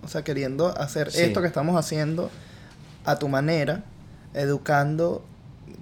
[0.03, 1.21] o sea, queriendo hacer Sí.
[1.23, 2.29] esto que estamos haciendo
[3.05, 3.83] a tu manera,
[4.33, 5.23] educando,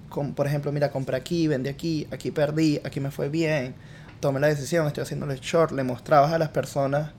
[0.09, 3.75] con, por ejemplo, mira, compré aquí, vendí aquí, aquí perdí, aquí me fue bien,
[4.19, 7.11] tomé la decisión, estoy haciéndole short, le mostrabas a las personas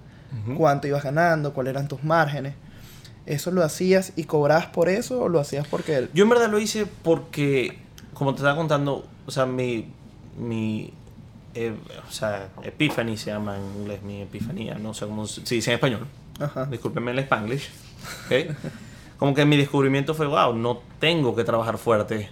[0.57, 2.55] cuánto ibas ganando, cuáles eran tus márgenes.
[3.25, 6.09] ¿Eso lo hacías y cobrabas por eso o lo hacías porque...
[6.15, 7.79] Yo en verdad lo hice porque,
[8.15, 9.93] como te estaba contando, o sea, mi,
[10.39, 10.93] mi
[11.55, 11.75] eh,
[12.09, 15.75] o sea, epiphany se llama en inglés, mi epifanía, no sé cómo se dice en
[15.75, 16.07] español.
[16.39, 16.67] Ajá.
[16.67, 17.69] Discúlpenme el spanglish.
[18.27, 18.57] ¿ok?
[19.19, 22.31] Como que mi descubrimiento fue, wow, no tengo que trabajar fuerte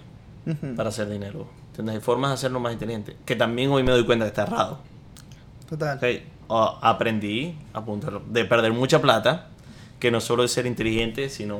[0.75, 1.47] para hacer dinero.
[1.69, 1.95] ¿Entiendes?
[1.95, 3.17] Hay formas de hacerlo más inteligente.
[3.25, 4.79] Que también hoy me doy cuenta que está errado.
[5.69, 5.99] Total.
[6.81, 9.47] aprendí a punto de perder mucha plata,
[9.99, 11.59] que no solo es ser inteligente, sino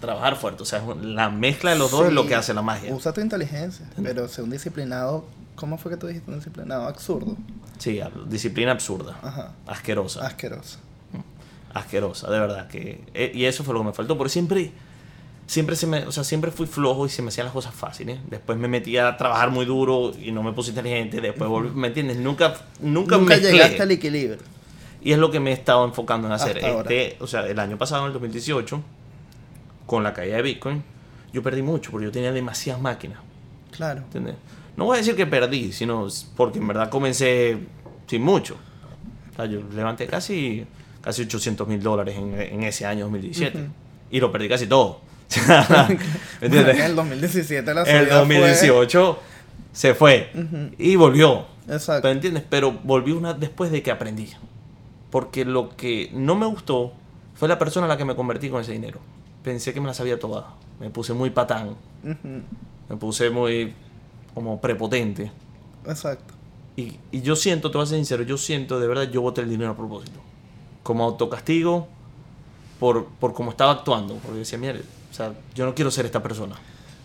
[0.00, 0.62] trabajar fuerte.
[0.62, 2.94] O sea, la mezcla de los dos es lo que hace la magia.
[2.94, 5.24] Usa tu inteligencia, pero sé un disciplinado.
[5.56, 6.86] ¿Cómo fue que tú dijiste un disciplinado?
[6.86, 7.36] Absurdo.
[7.78, 9.52] Sí, disciplina absurda, Ajá.
[9.66, 10.78] asquerosa, Asqueroso.
[11.78, 14.72] Asquerosa, de verdad que eh, y eso fue lo que me faltó, porque siempre
[15.46, 18.18] siempre se me, o sea, siempre fui flojo y se me hacían las cosas fáciles.
[18.28, 21.88] Después me metí a trabajar muy duro y no me puse inteligente, después volví, ¿me
[21.88, 22.16] entiendes?
[22.18, 23.52] Nunca nunca, Nunca mezclé.
[23.52, 24.38] llegaste al equilibrio.
[25.02, 26.58] Y es lo que me he estado enfocando en hacer.
[26.58, 28.82] Este, o sea, el año pasado, en el 2018,
[29.86, 30.82] con la caída de Bitcoin,
[31.32, 33.20] yo perdí mucho porque yo tenía demasiadas máquinas.
[33.70, 34.00] Claro.
[34.00, 34.34] ¿Entiendes?
[34.76, 37.56] No voy a decir que perdí, sino porque en verdad comencé
[38.08, 38.56] sin mucho.
[39.32, 40.66] O sea, yo levanté casi,
[41.06, 43.58] casi 800 mil dólares en, en ese año 2017.
[43.58, 43.66] Ujú.
[44.10, 45.00] Y lo perdí casi todo.
[45.48, 45.96] ¿Me
[46.46, 46.76] entiendes?
[46.76, 49.18] En el 2017 la el subida fue- 2018
[49.72, 50.30] se fue
[50.78, 51.46] y volvió.
[51.68, 52.08] Exacto.
[52.08, 52.42] ¿Me entiendes?
[52.50, 54.30] Pero volví una después de que aprendí.
[55.10, 56.92] Porque lo que no me gustó
[57.34, 58.98] fue la persona a la que me convertí con ese dinero.
[59.44, 60.54] Pensé que me la sabía toda.
[60.80, 61.76] Me puse muy patán.
[62.88, 63.72] Me puse muy
[64.34, 65.30] como prepotente.
[65.86, 66.34] Exacto.
[66.76, 69.40] Y, y yo siento, te voy a ser sincero, yo siento de verdad, yo boté
[69.40, 70.20] el dinero a propósito.
[70.86, 71.88] Como autocastigo
[72.78, 74.14] por, por cómo estaba actuando.
[74.18, 76.54] Porque decía, mire, o sea, yo no quiero ser esta persona.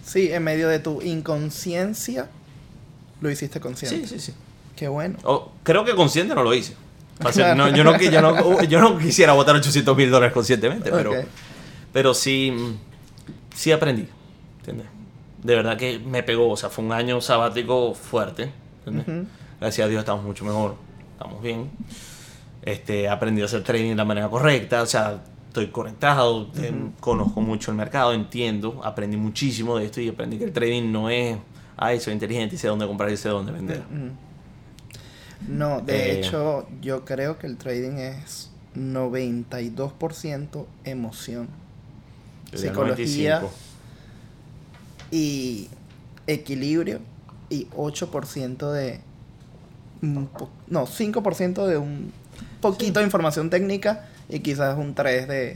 [0.05, 2.29] Sí, en medio de tu inconsciencia
[3.21, 4.07] lo hiciste consciente.
[4.07, 4.33] Sí, sí, sí.
[4.75, 5.17] Qué bueno.
[5.23, 6.75] O, creo que consciente no lo hice.
[7.17, 7.55] Claro.
[7.55, 11.25] no, yo, no, yo, no, yo no quisiera botar 800 mil dólares conscientemente, pero, Ok.
[11.91, 12.77] pero sí,
[13.55, 14.07] sí aprendí.
[14.59, 14.85] ¿Entiendes?
[15.41, 16.51] De verdad que me pegó.
[16.51, 18.51] O sea, fue un año sabático fuerte.
[18.85, 19.07] ¿entiendes?
[19.07, 19.27] Ujú.
[19.59, 20.75] Gracias a Dios estamos mucho mejor.
[21.13, 21.71] Estamos bien.
[22.63, 24.81] Este, aprendí a hacer trading de la manera correcta.
[24.81, 26.49] O sea, estoy conectado.
[26.57, 28.13] eh, Conozco mucho el mercado.
[28.13, 28.81] Entiendo.
[28.83, 31.37] Aprendí muchísimo de esto y aprendí que el trading no es.
[31.77, 33.81] Ay, soy inteligente y sé dónde comprar y sé dónde vender.
[35.47, 36.19] No, de Eh.
[36.19, 41.47] hecho, yo creo que el trading es 92% emoción.
[42.53, 43.51] Psicología 95.
[45.09, 45.69] y
[46.27, 46.99] equilibrio
[47.49, 48.99] y 8% de...
[50.01, 52.11] no, 5% de un
[52.61, 55.55] poquito de información técnica y quizás un 3% de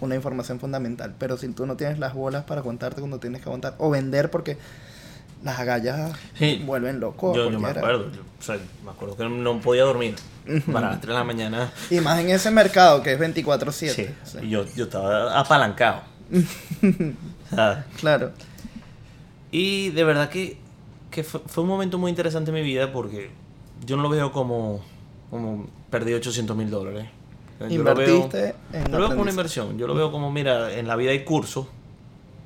[0.00, 1.14] una información fundamental.
[1.18, 4.30] Pero si tú no tienes las bolas para contarte cuando tienes que contar o vender
[4.30, 4.56] porque
[5.44, 6.62] las agallas Sí.
[6.66, 7.32] vuelven locos.
[7.34, 10.16] a Yo, yo me acuerdo, yo, o sea, me acuerdo que no podía dormir
[10.72, 11.72] para las 3 de la mañana.
[11.90, 14.14] Y más en ese mercado que es 24/7.
[14.24, 16.02] Sí, yo, yo estaba apalancado.
[17.50, 18.32] Sea, Claro.
[19.50, 20.58] Y de verdad que,
[21.10, 23.30] que fue, fue un momento muy interesante en mi vida porque
[23.86, 24.82] yo no lo veo como,
[25.30, 27.06] como perdí 800 mil dólares.
[27.60, 29.78] Yo lo veo- Invertiste en Yo lo veo como una inversión.
[29.78, 31.66] Yo lo veo como, mira, en la vida hay cursos,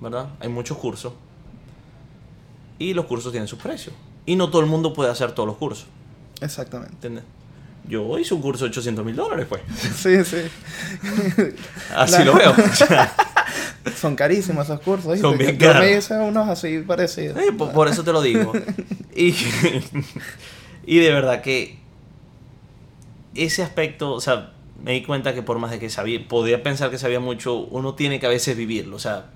[0.01, 0.29] ¿verdad?
[0.41, 1.13] Hay muchos cursos.
[2.79, 3.95] Y los cursos tienen sus precios.
[4.27, 5.87] Y no todo el mundo puede hacer todos los cursos.
[6.41, 6.95] Exactamente.
[6.95, 7.25] ¿Entiendes?
[7.89, 9.61] Yo hice un curso de 800 mil dólares, pues.
[9.97, 10.39] Sí, sí.
[11.95, 12.55] Así lo veo.
[13.97, 15.19] Son carísimos esos cursos.
[15.19, 15.83] Son bien Yo caros.
[15.83, 17.37] me hice unos así parecidos.
[17.39, 18.53] Sí, por, por eso te lo digo.
[19.15, 19.35] Y,
[20.87, 21.79] y de verdad que
[23.35, 26.91] ese aspecto, o sea, me di cuenta que por más de que sabía, podía pensar
[26.91, 28.97] que sabía mucho, uno tiene que a veces vivirlo.
[28.97, 29.27] O sea,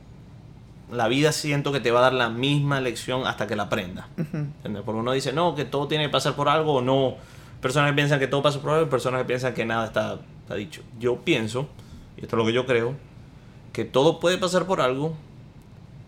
[0.91, 4.09] la vida siento que te va a dar la misma lección hasta que la aprenda.
[4.19, 4.37] Ujú.
[4.37, 4.83] ¿Entiendes?
[4.85, 7.17] Porque uno dice, no, que todo tiene que pasar por algo o no.
[7.61, 10.55] Personas que piensan que todo pasa por algo personas que piensan que nada está, está
[10.55, 10.83] dicho.
[10.99, 11.69] Yo pienso,
[12.17, 12.95] y esto es lo que yo creo,
[13.73, 15.15] que todo puede pasar por algo,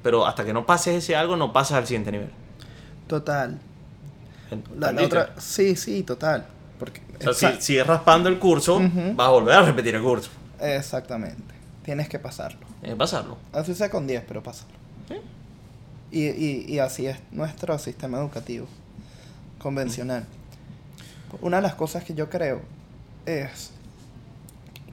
[0.03, 2.31] pero hasta que no pases ese algo no pasas al siguiente nivel.
[3.07, 3.59] Total.
[4.79, 6.47] La, la otra, sí, sí, total.
[7.27, 9.15] O sea, si sigues raspando el curso, Ujú.
[9.15, 10.31] vas a volver a repetir el curso.
[10.61, 11.55] Exactamente.
[11.85, 12.61] Tienes que pasarlo.
[12.81, 13.39] Tienes que pasarlo.
[13.53, 14.71] Así sea con 10, pero pásalo.
[15.09, 15.15] Sí.
[16.11, 18.67] Y, y, y así es nuestro sistema educativo
[19.59, 20.25] convencional.
[21.41, 22.63] Una de las cosas que yo creo
[23.27, 23.71] es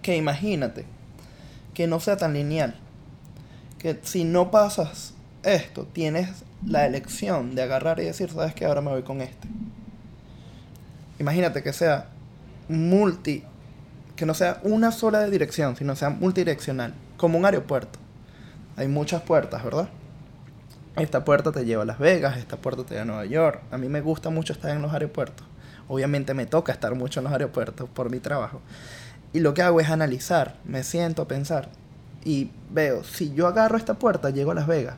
[0.02, 0.86] que imagínate
[1.74, 2.76] que no sea tan lineal.
[3.80, 6.30] Que si no pasas esto, tienes
[6.66, 9.48] la elección de agarrar y decir, sabes que ahora me voy con este.
[11.20, 12.08] Imagínate que sea
[12.68, 13.44] multi,
[14.16, 18.00] que no sea una sola dirección, sino sea multidireccional, como un aeropuerto.
[18.78, 19.90] Hay muchas puertas, ¿verdad?
[20.96, 23.62] Esta puerta te lleva a Las Vegas, esta puerta te lleva a Nueva York.
[23.72, 25.46] A mí me gusta mucho estar en los aeropuertos.
[25.88, 28.62] Obviamente me toca estar mucho en los aeropuertos por mi trabajo.
[29.34, 31.70] Y lo que hago es analizar, me siento a pensar
[32.26, 34.96] y veo, si yo agarro esta puerta, llego a Las Vegas.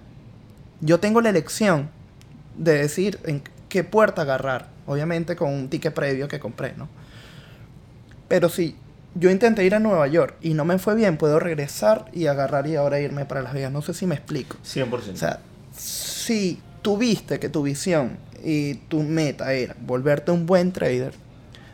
[0.79, 1.89] Yo tengo la elección
[2.55, 4.69] de decir en qué puerta agarrar.
[4.85, 6.87] Obviamente con un ticket previo que compré, ¿no?
[8.27, 8.75] Pero si
[9.15, 12.67] yo intenté ir a Nueva York y no me fue bien, puedo regresar y agarrar
[12.67, 13.71] y ahora irme para Las Vegas.
[13.71, 14.57] No sé si me explico.
[14.63, 15.13] 100%.
[15.13, 15.39] O sea,
[15.75, 21.13] si tuviste que tu visión y tu meta era volverte un buen trader,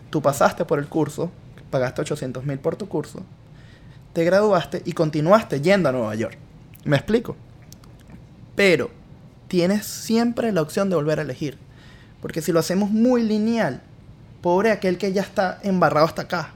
[0.09, 1.31] tú pasaste por el curso,
[1.69, 3.23] pagaste 800 mil por tu curso,
[4.13, 6.37] te graduaste y continuaste yendo a Nueva York.
[6.85, 7.35] ¿Me explico?
[8.55, 8.91] Pero
[9.47, 11.57] tienes siempre la opción de volver a elegir.
[12.21, 13.81] Porque si lo hacemos muy lineal,
[14.43, 16.49] pobre aquel que ya está embarrado hasta acá.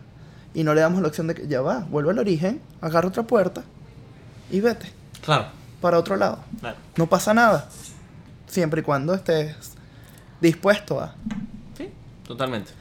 [0.54, 3.24] Y no le damos la opción de que ya va, vuelve al origen, agarra otra
[3.24, 3.64] puerta
[4.52, 4.92] y vete
[5.24, 5.48] claro,
[5.82, 6.40] para otro lado.
[6.60, 6.78] claro.
[6.98, 7.70] No pasa nada.
[8.46, 9.56] Siempre y cuando estés
[10.42, 11.16] dispuesto a.
[11.78, 11.90] Sí,
[12.28, 12.72] totalmente.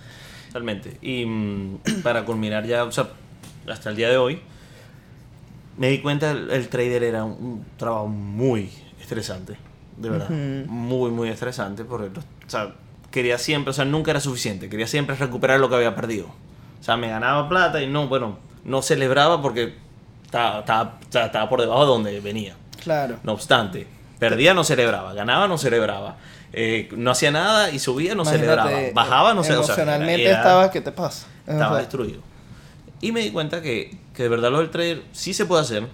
[0.49, 0.99] Totalmente.
[1.03, 3.09] Y mm, para culminar ya, o sea,
[3.69, 4.41] hasta el día de hoy,
[5.77, 9.57] me di cuenta el, el trader era un, un trabajo muy estresante.
[9.97, 10.31] De verdad.
[10.31, 11.85] Muy, muy estresante.
[11.85, 12.75] Porque, o sea,
[13.17, 14.69] quería siempre, o sea, nunca era suficiente.
[14.69, 16.27] Quería siempre recuperar lo que había perdido.
[16.81, 19.75] O sea, me ganaba plata y no, bueno, no celebraba porque
[20.25, 22.55] estaba, estaba, o sea, estaba por debajo de donde venía.
[22.85, 23.17] Claro.
[23.25, 23.87] No obstante,
[24.19, 26.17] perdía, no celebraba, ganaba, no celebraba.
[26.53, 28.71] Eh, no hacía nada y subía, no celebraba.
[28.95, 29.65] Bajaba, no celebraba.
[29.73, 31.27] O sea, Emocionalmente era- estaba, ¿qué te pasa?
[31.47, 32.21] estaba O sea, destruido.
[33.01, 35.87] Y me di cuenta que, que de verdad lo del trader sí se puede hacer.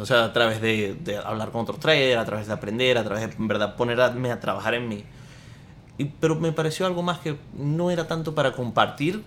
[0.00, 3.04] O sea, a través de, de hablar con otros traders, a través de aprender, a
[3.04, 5.04] través de en verdad ponerme a trabajar en mí.
[5.98, 9.24] Y, pero me pareció algo más que no era tanto para compartir,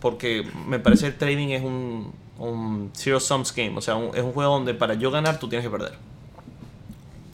[0.00, 3.72] porque me parece el trading es un, un zero sum game.
[3.76, 5.94] O sea, un- es un juego donde para yo ganar tú tienes que perder.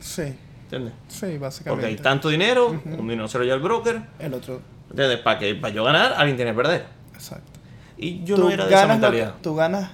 [0.00, 0.94] Sí, ¿Entiendes?
[1.08, 1.70] sí, básicamente.
[1.70, 4.02] Porque hay tanto dinero, un dinero se lo lleva el broker.
[4.20, 5.18] El otro, ¿Entiendes?
[5.18, 6.86] Para que para yo ganar, alguien tiene que perder.
[7.14, 7.52] exacto.
[7.98, 9.34] Y yo tú, no era de esa que, mentalidad.
[9.42, 9.90] tú ganas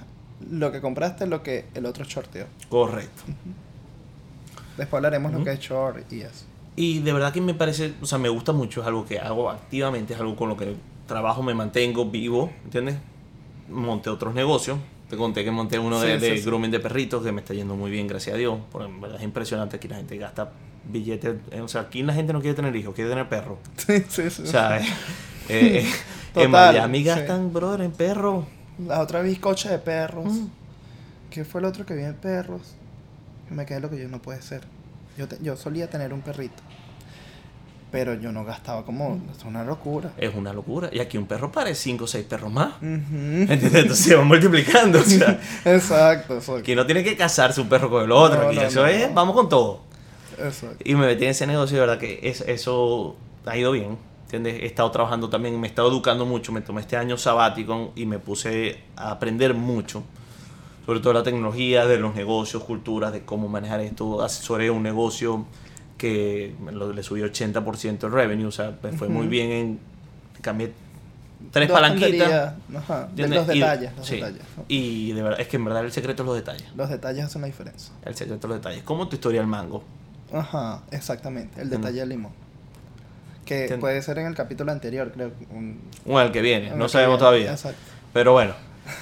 [0.51, 2.45] lo que compraste, lo que el otro shorteó.
[2.69, 3.23] Correcto.
[4.77, 6.45] Después hablaremos lo que es short y eso.
[6.75, 9.49] Y de verdad que me parece, o sea, me gusta mucho, es algo que hago
[9.49, 10.75] activamente, es algo con lo que
[11.07, 12.95] trabajo, me mantengo vivo, ¿entiendes?
[13.69, 16.45] Monté otros negocios, te conté que monté uno de, Sí, de sí, sí.
[16.45, 19.19] grooming de perritos que me está yendo muy bien, gracias a Dios, porque en verdad
[19.19, 20.51] es impresionante que la gente gasta
[20.89, 24.03] billetes, eh, o sea, aquí la gente no quiere tener hijos, quiere tener perros, Sí,
[24.09, 24.41] sí, sí.
[24.43, 24.85] o sea, eh,
[25.49, 25.85] eh,
[26.35, 28.45] en Miami gastan, brother, en perros.
[28.87, 30.25] La otra bizcocha de perros.
[30.33, 30.47] Mm.
[31.29, 32.75] ¿Qué fue el otro que vi de perros?
[33.49, 34.61] Me quedé lo que yo no puede ser.
[35.17, 36.61] Yo, te- yo solía tener un perrito.
[37.91, 39.21] Pero yo no gastaba como...
[39.37, 40.13] Es una locura.
[40.17, 40.89] Es una locura.
[40.91, 42.73] Y aquí un perro pare 5 o 6 perros más.
[42.81, 43.61] ¿Entiendes?
[43.75, 44.99] Entonces se va multiplicando.
[44.99, 46.63] O sea, Exacto, exacto.
[46.63, 48.41] que no tiene que casarse un perro con el otro.
[48.41, 49.81] No, aquí no, eso no, es, vamos con todo.
[50.39, 50.77] exacto.
[50.83, 53.95] Y me metí en ese negocio, de verdad que es- eso ha ido bien.
[54.23, 54.63] ¿Entiendes?
[54.63, 56.51] He estado trabajando también, me he estado educando mucho.
[56.51, 60.01] Me tomé este año sabático y me puse a aprender mucho.
[60.85, 64.21] Sobre todo la tecnología, de los negocios, culturas, de cómo manejar esto.
[64.21, 65.45] Asesoré un negocio
[65.97, 66.53] que
[66.93, 68.45] le subió 80% el revenue.
[68.47, 69.79] O sea, me fue muy bien en...
[70.41, 70.73] Cambié
[71.51, 72.53] tres Dos palanquitas.
[72.75, 74.15] Ajá, de los Y- detalles, los sí.
[74.15, 74.41] detalles.
[74.57, 74.65] ¿no?
[74.67, 76.65] Y de verdad, es que en verdad el secreto es los detalles.
[76.75, 77.93] Los detalles hacen la diferencia.
[78.03, 78.83] El secreto es los detalles.
[78.83, 79.83] Como tu historia del mango.
[80.33, 81.61] Ajá, exactamente.
[81.61, 82.31] El detalle del limón.
[83.45, 85.31] Que puede ser en el capítulo anterior, creo.
[85.51, 87.19] un- O el que viene, en no el sabemos viene.
[87.19, 87.51] todavía.
[87.51, 87.79] Exacto.
[88.13, 88.53] Pero bueno,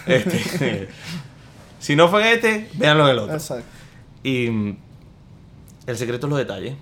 [0.08, 0.90] este,
[1.82, 3.34] si no fue en este, véanlo en el otro.
[3.34, 3.66] Exacto.
[4.24, 4.78] Y mm,
[5.88, 6.76] el secreto es los detalles.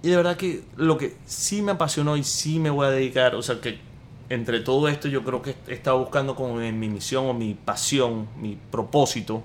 [0.00, 3.34] Y de verdad que lo que sí me apasionó y sí me voy a dedicar,
[3.34, 3.80] o sea que
[4.28, 7.54] entre todo esto yo creo que he estado buscando como en mi misión o mi
[7.54, 9.42] pasión, mi propósito.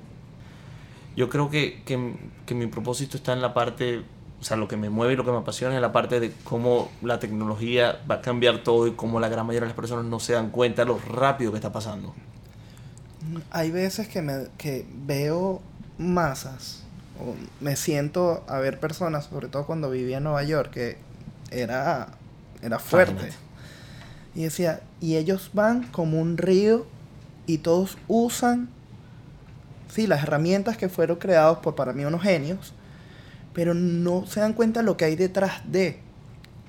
[1.16, 2.16] Yo creo que, que,
[2.46, 4.04] que mi propósito está en la parte,
[4.40, 6.34] o sea, lo que me mueve y lo que me apasiona es la parte de
[6.44, 10.06] cómo la tecnología va a cambiar todo y cómo la gran mayoría de las personas
[10.06, 12.14] no se dan cuenta de lo rápido que está pasando.
[13.52, 15.62] Hay veces que, me, que veo
[15.98, 16.84] masas,
[17.20, 20.98] o me siento a ver personas, sobre todo cuando vivía en Nueva York, que
[21.52, 22.10] era,
[22.62, 23.14] era fuerte.
[23.14, 23.50] Imagínate.
[24.36, 26.86] Y decía, y ellos van como un río
[27.46, 28.70] y todos usan,
[29.94, 32.74] sí, las herramientas que fueron creadas por para mí unos genios,
[33.54, 36.00] pero no se dan cuenta lo que hay detrás de.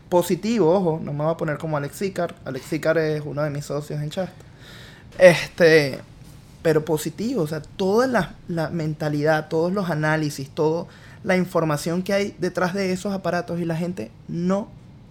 [0.09, 2.35] Positivo, ojo, no me voy a poner como Alex Icar.
[2.45, 4.45] Alex Icar es uno de mis socios en Shasta.
[5.17, 6.01] Este,
[6.63, 10.87] pero positivo, o sea, toda la, la mentalidad, todos los análisis, toda
[11.23, 14.69] la información que hay detrás de esos aparatos y la gente no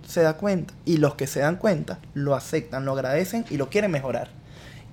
[0.07, 0.73] se da cuenta.
[0.85, 4.29] Y los que se dan cuenta lo aceptan, lo agradecen y lo quieren mejorar.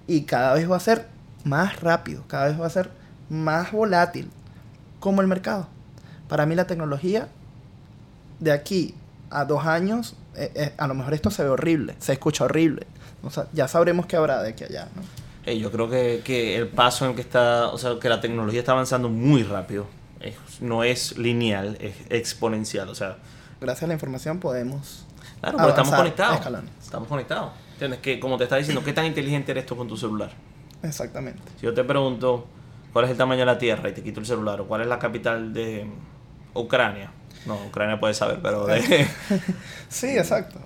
[0.07, 1.07] Y cada vez va a ser
[1.45, 2.91] más rápido, cada vez va a ser
[3.29, 4.31] más volátil,
[5.01, 5.69] como el mercado.
[6.29, 7.29] Para mí la tecnología
[8.41, 8.95] de aquí
[9.31, 12.87] a dos años, eh, eh, a lo mejor esto se ve horrible, se escucha horrible.
[13.23, 15.26] O sea, ya sabremos qué habrá de aquí allá, ¿no?
[15.47, 18.21] Eh, yo creo que, que el paso en el que está, o sea, que la
[18.21, 19.87] tecnología está avanzando muy rápido.
[20.21, 22.89] Es- no es lineal, es exponencial.
[22.89, 23.17] O sea,
[23.61, 25.07] Gracias a la información podemos...
[25.41, 26.37] claro, porque estamos conectados.
[26.37, 26.71] escalones.
[26.83, 27.53] Estamos conectados.
[27.75, 28.01] ¿Entiendes?
[28.01, 30.31] Que como te está diciendo, ¿qué tan inteligente eres tú con tu celular?
[30.83, 31.41] Exactamente.
[31.61, 32.47] Si yo te pregunto
[32.93, 34.87] cuál es el tamaño de la Tierra y te quito el celular, o cuál es
[34.89, 35.87] la capital de
[36.55, 37.13] Ucrania.
[37.47, 39.07] No, Ucrania puede saber, pero de...
[39.89, 40.59] Sí, exacto.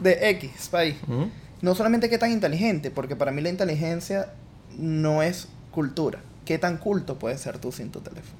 [0.00, 0.96] De X país.
[1.08, 1.28] Ujú.
[1.62, 4.32] No solamente qué tan inteligente, porque para mí la inteligencia
[4.78, 6.20] no es cultura.
[6.44, 8.38] ¿Qué tan culto puedes ser tú sin tu teléfono?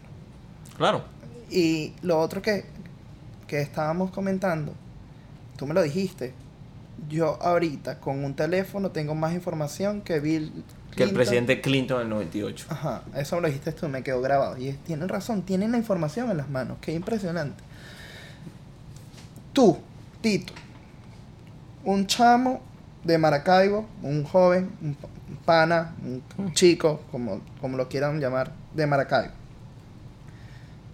[0.76, 1.02] Claro.
[1.50, 2.64] Y lo otro que,
[3.46, 4.72] que estábamos comentando,
[5.57, 6.33] tú me lo dijiste,
[7.09, 10.50] yo ahorita con un teléfono tengo más información que Bill
[10.94, 11.14] Que el Clinton.
[11.14, 12.66] presidente Clinton en el 98.
[12.70, 14.57] Ajá, eso me lo dijiste tú, me quedó grabado.
[14.59, 17.62] Y es- tienen razón, tienen la información en las manos, qué impresionante.
[19.52, 19.78] Tú,
[20.20, 20.52] Tito,
[21.85, 22.61] un chamo
[23.08, 25.94] de Maracaibo, un joven, un pa- un pana,
[26.38, 29.32] un chico, como, como lo quieran llamar, de Maracaibo,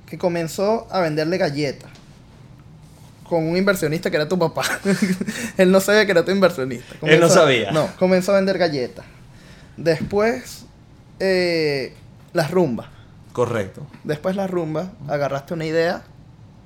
[0.06, 1.90] que comenzó a venderle galletas
[3.28, 4.62] con un inversionista que era tu papá.
[5.56, 6.94] Él no sabía que era tu inversionista.
[7.02, 7.72] Él no sabía.
[7.72, 9.04] No, comenzó a vender galletas.
[9.76, 10.66] Después,
[11.20, 11.94] eh,
[12.32, 12.88] las rumbas.
[13.32, 13.86] Correcto.
[14.04, 16.02] Después las rumbas, agarraste una idea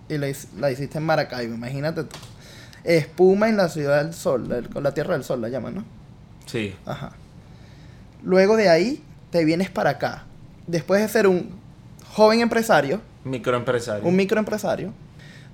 [0.09, 0.27] y la,
[0.59, 2.17] la hiciste en Maracaibo, imagínate tú.
[2.89, 5.85] Espuma en la ciudad del sol, el- con la tierra del sol la llaman, ¿no?
[6.47, 6.75] Sí.
[6.87, 7.13] Ajá.
[8.23, 10.25] Luego de ahí te vienes para acá.
[10.67, 11.51] Después de ser un
[12.15, 14.09] joven empresario, Microempresario.
[14.09, 14.93] un microempresario,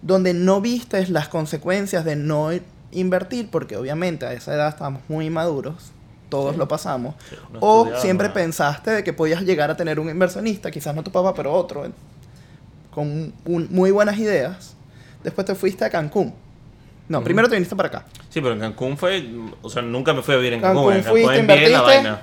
[0.01, 2.51] donde no vistes las consecuencias de no
[2.93, 5.91] invertir, porque obviamente a esa edad estábamos muy maduros,
[6.29, 6.59] todos Sí.
[6.59, 8.35] lo pasamos, Sí, no o siempre nada.
[8.35, 11.85] pensaste de que podías llegar a tener un inversionista, quizás no tu papá, pero otro,
[12.93, 14.75] con un- muy buenas ideas.
[15.25, 16.33] Después te fuiste a Cancún.
[17.09, 18.05] No, primero te viniste para acá.
[18.31, 19.29] Sí, pero en Cancún fue,
[19.63, 20.97] o sea, nunca me fui a vivir en Cancún Cancún.
[20.97, 22.23] en Cancún fuiste, envié la vaina.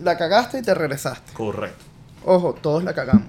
[0.00, 1.32] La cagaste y te regresaste.
[1.32, 1.84] Correcto.
[2.24, 3.24] Ojo, todos la cagamos.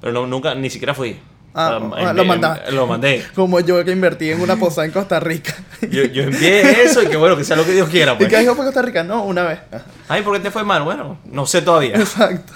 [0.00, 1.18] Pero no, nunca, ni siquiera fui.
[1.58, 2.72] Ah, ah, lo mandaste.
[2.72, 3.24] Lo mandé.
[3.34, 5.54] Como yo que invertí en una posada en Costa Rica.
[5.90, 8.12] Yo, yo envié eso y que bueno, que sea lo que Dios quiera.
[8.14, 8.28] ¿Y Pues.
[8.28, 9.04] qué dijo para Costa Rica?
[9.04, 9.58] No, una vez.
[10.08, 10.82] Ay, ¿por qué te fue mal?
[10.82, 11.96] Bueno, no sé todavía.
[11.96, 12.52] Exacto.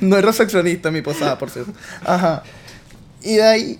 [0.00, 1.72] no es recepcionista en mi posada, por cierto.
[2.04, 2.42] Ajá.
[3.22, 3.78] Y de ahí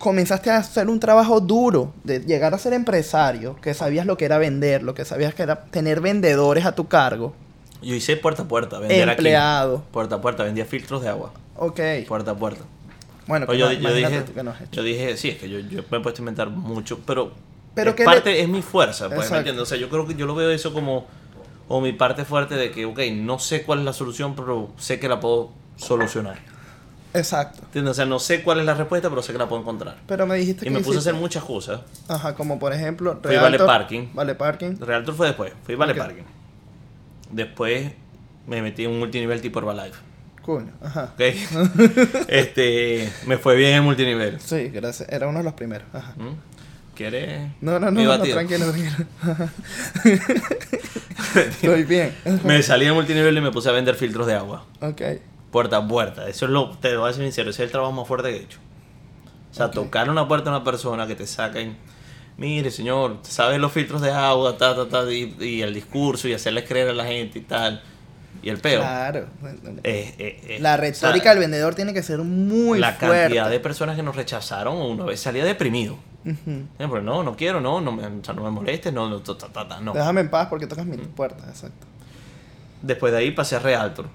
[0.00, 4.24] comenzaste a hacer un trabajo duro de llegar a ser empresario, que sabías lo que
[4.24, 7.34] era vender, lo que sabías que era tener vendedores a tu cargo,
[7.82, 9.76] Yo hice puerta a puerta, vender empleado.
[9.76, 9.84] aquí.
[9.92, 11.32] Puerta a puerta, vendía filtros de agua.
[11.56, 11.78] Ok.
[12.08, 12.62] puerta a puerta.
[13.26, 14.70] Bueno, Pues que yo, no- yo dije, que no has hecho.
[14.72, 17.32] yo dije, sí, es que yo, yo me he puesto a inventar mucho, pero,
[17.74, 19.62] Pero es que parte, le- es mi fuerza, pues, ¿me entiendes?
[19.62, 21.06] O sea, yo creo que yo lo veo eso como,
[21.68, 24.98] como mi parte fuerte de que, ok, no sé cuál es la solución, pero sé
[24.98, 26.38] que la puedo solucionar.
[27.14, 27.62] Exacto.
[27.64, 27.92] ¿Entiendes?
[27.92, 29.96] O sea, no sé cuál es la respuesta, pero sé que la puedo encontrar.
[30.06, 31.80] Pero me dijiste Y que me puse a hacer muchas cosas.
[32.08, 33.18] Ajá, como por ejemplo...
[33.22, 34.08] Fui Vale Parking.
[34.14, 34.76] Vale Parking.
[34.78, 35.94] Realtor fue después, fui Vale.
[35.94, 36.24] Parking.
[37.30, 37.92] Después
[38.46, 39.98] me metí en un multinivel tipo Herbalife.
[40.42, 41.12] Coño, ajá.
[41.14, 41.20] ¿Ok?
[42.28, 44.40] este, me fue bien el multinivel.
[44.40, 45.08] Sí, gracias.
[45.08, 45.86] Era uno de los primeros.
[45.92, 46.14] Ajá.
[46.16, 46.34] ¿Mm?
[46.94, 47.52] ¿Quieres?
[47.60, 49.06] No, no, no, no, tranquilo, tranquilo.
[51.34, 52.14] Estoy bien.
[52.44, 54.66] Me salí de multinivel y me puse a vender filtros de agua.
[54.80, 55.00] Ok.
[55.50, 56.28] Puerta a puerta.
[56.28, 58.36] Eso es lo, te voy a ser sincero, ese es el trabajo más fuerte que
[58.36, 58.58] he hecho.
[59.50, 59.72] O sea, Ok.
[59.72, 61.76] tocar una puerta a una persona que te saquen.
[62.36, 64.56] Mire, señor, ¿sabes los filtros de agua?
[64.56, 67.82] Ta, ta, ta, y, y el discurso y hacerles creer a la gente y tal.
[68.42, 68.80] Y el peo.
[68.80, 69.26] Claro.
[69.82, 73.16] Eh, eh, eh, La o sea, retórica del vendedor tiene que ser muy la fuerte.
[73.24, 75.98] cantidad de personas que nos rechazaron una vez salía deprimido.
[76.78, 79.34] Pero no, no quiero, no, no me, o sea, no me molestes, no, no, ta,
[79.36, 79.92] ta, no.
[79.92, 81.86] Déjame en paz porque tocas mi puerta, exacto.
[82.82, 84.06] Después de ahí pasé a Realtor.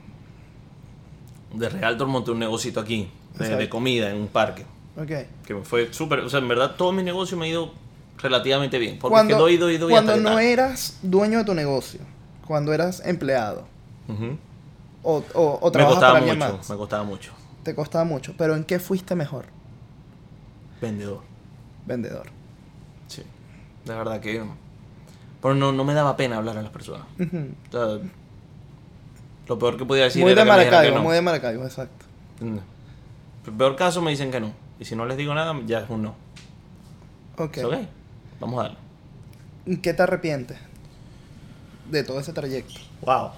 [1.56, 4.66] De Realtor monté un negocito aquí, de, comida en un parque.
[4.98, 5.12] Ok.
[5.46, 7.72] Que me fue súper, o sea, en verdad todo mi negocio me ha ido
[8.18, 8.98] relativamente bien.
[9.00, 12.00] Porque Cuando, es que doy, doy, doy cuando no eras dueño de tu negocio,
[12.48, 13.68] cuando eras empleado
[14.08, 14.38] Ujú.
[15.04, 17.32] o, o, o Me trabajas costaba para mucho, más, me costaba mucho.
[17.64, 18.34] te costaba mucho.
[18.38, 19.46] Pero ¿en qué fuiste mejor?
[20.82, 21.22] Vendedor,
[21.86, 22.28] Vendedor.
[23.08, 23.24] sí.
[23.86, 24.44] De verdad que...
[25.42, 27.06] Pero no, no me daba pena hablar a las personas.
[27.20, 28.00] O sea,
[29.48, 31.04] lo peor que podía decir Muy era de dijeran que Maracaibo, no.
[31.04, 32.06] muy de Maracaibo, exacto.
[32.42, 34.52] El peor caso me dicen que no.
[34.80, 36.16] Y si no les digo nada, ya es un no.
[37.38, 37.58] Ok.
[37.58, 37.76] ¿Es ok?
[38.40, 38.78] Vamos a darle.
[39.66, 40.58] ¿Y ¿Qué te arrepientes
[41.90, 42.80] de todo ese trayecto?
[43.02, 43.26] Wow.
[43.28, 43.32] O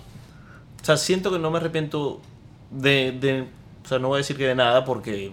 [0.83, 2.21] sea, siento que no me arrepiento
[2.71, 3.47] de, de-
[3.83, 5.31] O sea, no voy a decir que de nada porque.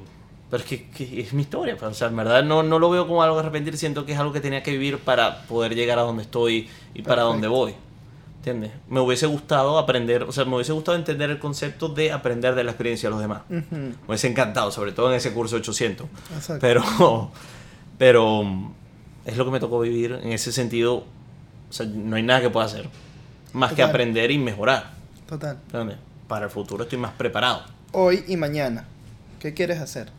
[0.50, 1.76] Pero es que, que es mi historia.
[1.76, 3.76] pues, O sea, en verdad no, no lo veo como algo que arrepentir.
[3.78, 7.02] Siento que es algo que tenía que vivir para poder llegar a donde estoy y
[7.02, 7.26] para Perfecto.
[7.28, 7.74] donde voy.
[8.44, 8.72] ¿Entiendes?
[8.90, 10.24] Me hubiese gustado aprender.
[10.24, 13.20] O sea, me hubiese gustado entender el concepto de aprender de la experiencia de los
[13.22, 13.40] demás.
[13.48, 13.64] Ujú.
[13.74, 16.06] Me hubiese encantado, sobre todo en ese curso 800.
[16.36, 16.60] Exacto.
[16.60, 16.82] Pero,
[17.96, 18.44] pero
[19.24, 21.04] es lo que me tocó vivir en ese sentido.
[21.70, 22.90] O sea, no hay nada que pueda hacer
[23.54, 23.88] más que Total.
[23.88, 24.90] aprender y mejorar.
[25.26, 25.58] Total.
[25.64, 25.96] ¿Entiendes?
[26.28, 27.62] Para el futuro estoy más preparado.
[27.92, 28.84] Hoy y mañana,
[29.40, 30.10] ¿qué quieres hacer?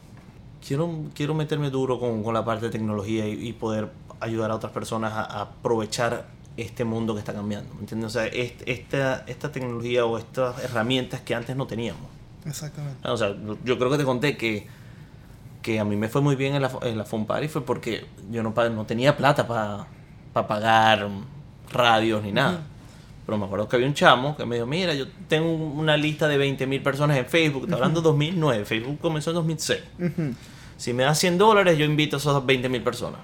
[0.66, 4.56] Quiero, quiero meterme duro con, con la parte de tecnología y, y poder ayudar a
[4.56, 7.74] otras personas a, a aprovechar este mundo que está cambiando.
[7.76, 8.08] ¿Me entiendes?
[8.08, 12.08] O sea, est- esta, esta tecnología o estas herramientas que antes no teníamos.
[12.46, 13.08] Exactamente.
[13.08, 14.68] O sea, yo creo que te conté que,
[15.62, 18.06] que a mí me fue muy bien en la, en la Fun Party fue porque
[18.32, 19.88] yo no, pa- no tenía plata para
[20.48, 21.08] pagar
[21.72, 22.52] radios ni nada.
[22.52, 22.60] Ujú.
[23.26, 26.28] Pero me acuerdo que había un chamo que me dijo, mira, yo tengo una lista
[26.28, 29.80] de 20.000 personas en Facebook, está hablando de 2009, Facebook comenzó en 2006.
[30.00, 30.34] Ujú.
[30.78, 33.22] Si me das 100 dólares, yo invito a esas 20.000 personas.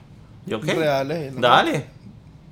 [0.48, 0.74] Yo, ¿qué?
[0.74, 1.40] Reales.
[1.40, 1.86] Dale.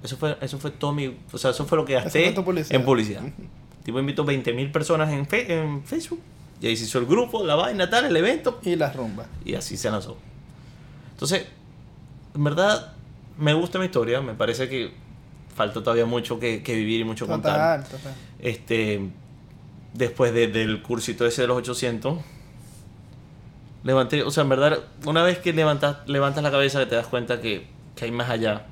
[0.04, 1.18] Eso fue, eso fue todo mi...
[1.32, 2.80] O sea, eso fue lo que gasté publicidad.
[2.80, 3.22] en publicidad.
[3.84, 6.22] Tipo, invito 20.000 personas en, fe- en Facebook.
[6.62, 8.60] Y ahí se hizo el grupo, la vaina, tal, el evento.
[8.64, 9.28] Y las rumbas.
[9.46, 10.18] Y así se lanzó.
[11.12, 11.46] Entonces,
[12.36, 12.94] en verdad,
[13.38, 14.22] me gusta mi historia.
[14.22, 14.92] Me parece que
[15.56, 17.82] falta todavía mucho que, que vivir y mucho contar.
[17.84, 18.14] Total, total.
[18.40, 19.10] Este,
[19.94, 22.20] después de- del cursito ese de los 800,
[23.84, 27.08] levanté, o sea, en verdad, una vez que levantas, levantas la cabeza, que te das
[27.08, 28.66] cuenta que, que hay más allá,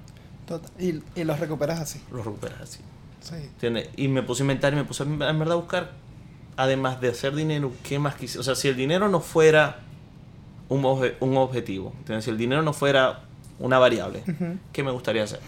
[0.48, 0.72] Total.
[0.80, 2.02] Y, y los recuperas así.
[2.12, 2.80] lo recuperas así.
[3.22, 3.36] Sí.
[3.36, 3.90] ¿Entiendes?
[3.98, 5.92] Y me puse a inventar y me puse a, en verdad a buscar,
[6.56, 8.42] además de hacer dinero, ¿qué más quisiera?
[8.42, 9.80] O sea, si el dinero no fuera
[10.70, 12.26] un, obje- un objetivo, ¿entiendes?
[12.26, 13.22] Si el dinero no fuera
[13.60, 14.58] una variable, Ujú.
[14.72, 15.40] ¿qué me gustaría hacer?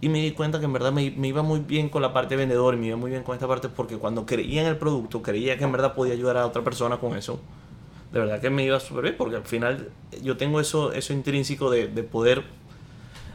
[0.00, 2.30] Y me di cuenta que en verdad me, me iba muy bien con la parte
[2.30, 4.76] de vendedor y me iba muy bien con esta parte porque cuando creía en el
[4.76, 7.40] producto, creía que en verdad podía ayudar a otra persona con eso,
[8.12, 9.90] de verdad que me iba súper bien porque al final
[10.22, 12.42] yo tengo eso, eso intrínseco de, de poder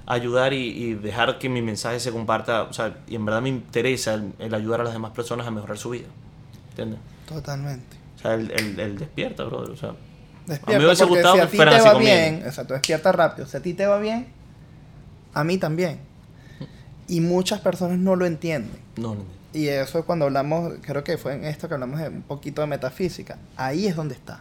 [0.07, 3.49] ayudar y, y dejar que mi mensaje se comparta, o sea, y en verdad me
[3.49, 6.07] interesa el, el ayudar a las demás personas a mejorar su vida,
[6.69, 6.99] ¿entiendes?
[7.27, 7.97] Totalmente.
[8.15, 9.93] O sea, el, el, el despierta, brother, o sea,
[10.47, 13.45] Despierta, me hubiese gustado si a ti te va bien, exacto, despierta rápido.
[13.47, 14.27] Si a ti te va bien,
[15.33, 15.99] a mí también.
[17.09, 18.77] Y muchas personas no lo entienden.
[18.97, 22.09] no, no, Y eso es cuando hablamos, creo que fue en esto que hablamos de
[22.09, 23.37] un poquito de metafísica.
[23.55, 24.39] Ahí es donde está.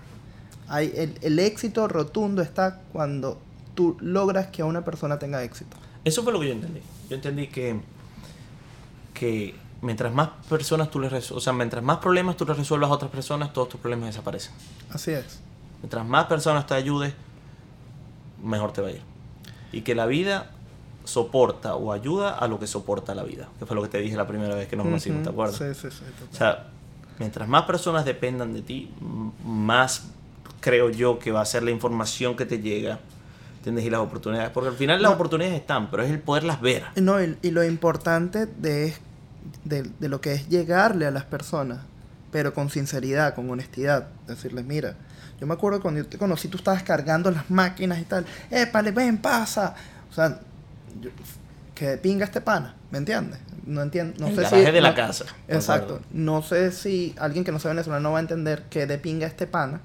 [0.68, 3.40] Ahí, el, el éxito rotundo está cuando
[3.76, 5.76] tú logras que una persona tenga éxito.
[6.04, 6.80] Eso fue lo que yo entendí.
[7.08, 7.80] Yo entendí que,
[9.14, 12.94] que mientras más personas tú les o sea, mientras más problemas tú les resuelvas a
[12.94, 14.52] otras personas, todos tus problemas desaparecen.
[14.90, 15.40] Así es.
[15.80, 17.14] Mientras más personas te ayudes,
[18.42, 19.02] mejor te va a ir.
[19.70, 20.50] Y que la vida
[21.04, 23.48] soporta o ayuda a lo que soporta la vida.
[23.60, 25.56] Que fue lo que te dije la primera vez que nos conocimos, ¿te acuerdas?
[25.56, 26.04] Sí, sí, sí.
[26.18, 26.28] total.
[26.32, 26.66] O sea,
[27.18, 28.90] Mientras más personas dependan de ti,
[29.44, 30.08] más
[30.60, 33.00] creo yo que va a ser la información que te llega,
[33.66, 33.84] ¿entiendes?
[33.84, 34.50] Y las oportunidades.
[34.50, 35.14] Porque al final las No.
[35.16, 36.84] oportunidades están, pero es el poderlas ver.
[36.96, 38.94] No, y, y lo importante de,
[39.64, 41.80] de, de lo que es llegarle a las personas,
[42.30, 44.08] pero con sinceridad, con honestidad.
[44.26, 44.94] Decirles, mira,
[45.40, 48.24] yo me acuerdo cuando yo te conocí, tú estabas cargando las máquinas y tal.
[48.50, 49.74] Épale, ven, pasa.
[50.10, 50.40] O sea,
[51.00, 51.10] yo-
[51.74, 53.38] que pinga este pana, ¿me entiendes?
[53.66, 54.14] No entiendo.
[54.18, 55.24] No el sé garaje si, de la no- casa.
[55.48, 56.00] Exacto.
[56.12, 59.26] No sé si alguien que no sea venezolano no va a entender que de pinga
[59.26, 59.80] este pana.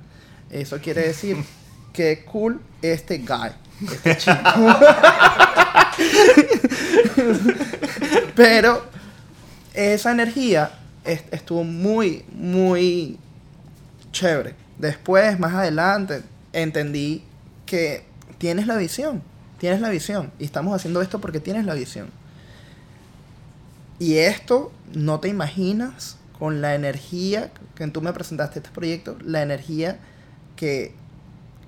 [0.51, 1.35] Eso quiere decir
[1.93, 3.49] que cool este guy.
[8.35, 8.83] Pero
[9.73, 10.71] esa energía
[11.03, 13.17] est- estuvo muy, muy
[14.11, 14.55] chévere.
[14.77, 16.23] Después, más adelante,
[16.53, 17.23] entendí
[17.65, 18.03] que
[18.37, 19.21] tienes la visión.
[19.59, 20.31] Tienes la visión.
[20.39, 22.09] Y estamos haciendo esto porque tienes la visión.
[23.99, 29.43] Y esto no te imaginas con la energía que tú me presentaste este proyecto, la
[29.43, 29.99] energía
[30.55, 30.93] que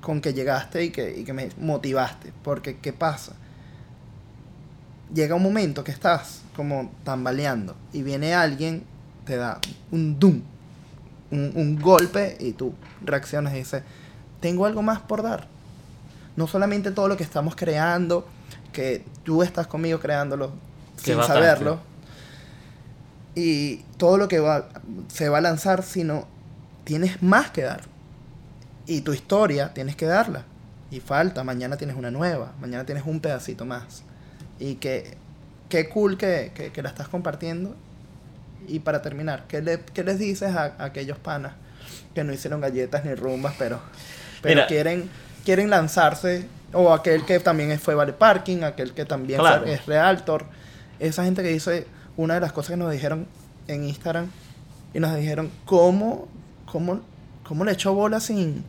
[0.04, 2.34] con que llegaste y que, y que me motivaste.
[2.44, 3.34] Porque, ¿qué pasa?
[5.14, 8.84] Llega un momento que estás como tambaleando y viene alguien,
[9.26, 9.60] te da
[9.92, 10.42] un doom,
[11.32, 12.74] un, un golpe y tú
[13.04, 13.84] reaccionas y dices,
[14.40, 15.48] tengo algo más por dar.
[16.36, 18.28] No solamente todo lo que estamos creando,
[18.72, 20.52] que tú estás conmigo creándolo
[20.98, 21.42] sin bastante.
[21.42, 21.80] saberlo,
[23.36, 24.70] y todo lo que va,
[25.08, 26.28] se va a lanzar, sino
[26.84, 27.93] tienes más que dar.
[28.86, 30.44] Y tu historia tienes que darla.
[30.92, 34.04] Y falta, mañana tienes una nueva, mañana tienes un pedacito más.
[34.60, 35.18] Y que,
[35.70, 37.76] qué cool que, que, que la estás compartiendo.
[38.68, 41.54] Y para terminar, ¿qué, le- qué les dices a, a aquellos panas
[42.14, 43.80] que no hicieron galletas ni rumbas, pero,
[44.42, 44.68] pero Mira.
[44.68, 45.10] quieren,
[45.44, 46.48] quieren lanzarse?
[46.74, 49.66] O aquel que también fue Vale Parking, aquel que también Claro.
[49.66, 50.46] es Realtor.
[51.00, 53.28] Esa gente que dice, una de las cosas que nos dijeron
[53.68, 54.28] en Instagram,
[54.94, 56.28] y nos dijeron, ¿cómo,
[56.72, 57.02] cómo,
[57.44, 58.64] cómo le echó bola sin,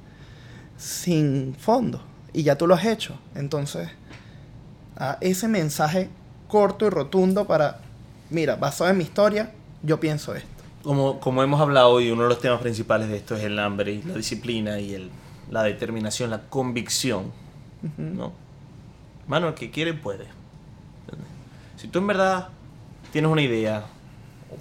[0.77, 2.03] sin fondo?
[2.33, 3.17] Y ya tú lo has hecho.
[3.35, 3.89] Entonces,
[4.97, 6.09] a ese mensaje
[6.49, 7.81] corto y rotundo para,
[8.31, 9.53] mira, basado en mi historia,
[9.83, 10.49] yo pienso esto.
[10.83, 13.93] Como, como hemos hablado hoy, uno de los temas principales de esto es el hambre
[13.93, 15.11] y la disciplina y el,
[15.51, 17.33] la determinación, la convicción.
[17.83, 18.03] Ujú.
[18.03, 18.33] ¿no?
[19.27, 20.27] Mano, el que quiere puede.
[21.77, 22.49] Si tú en verdad
[23.13, 23.85] tienes una idea,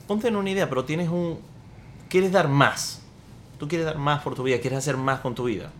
[0.08, 1.40] ponte en una idea, pero tienes un...
[2.10, 3.02] Quieres dar más.
[3.58, 5.72] Tú quieres dar más por tu vida, quieres hacer más con tu vida.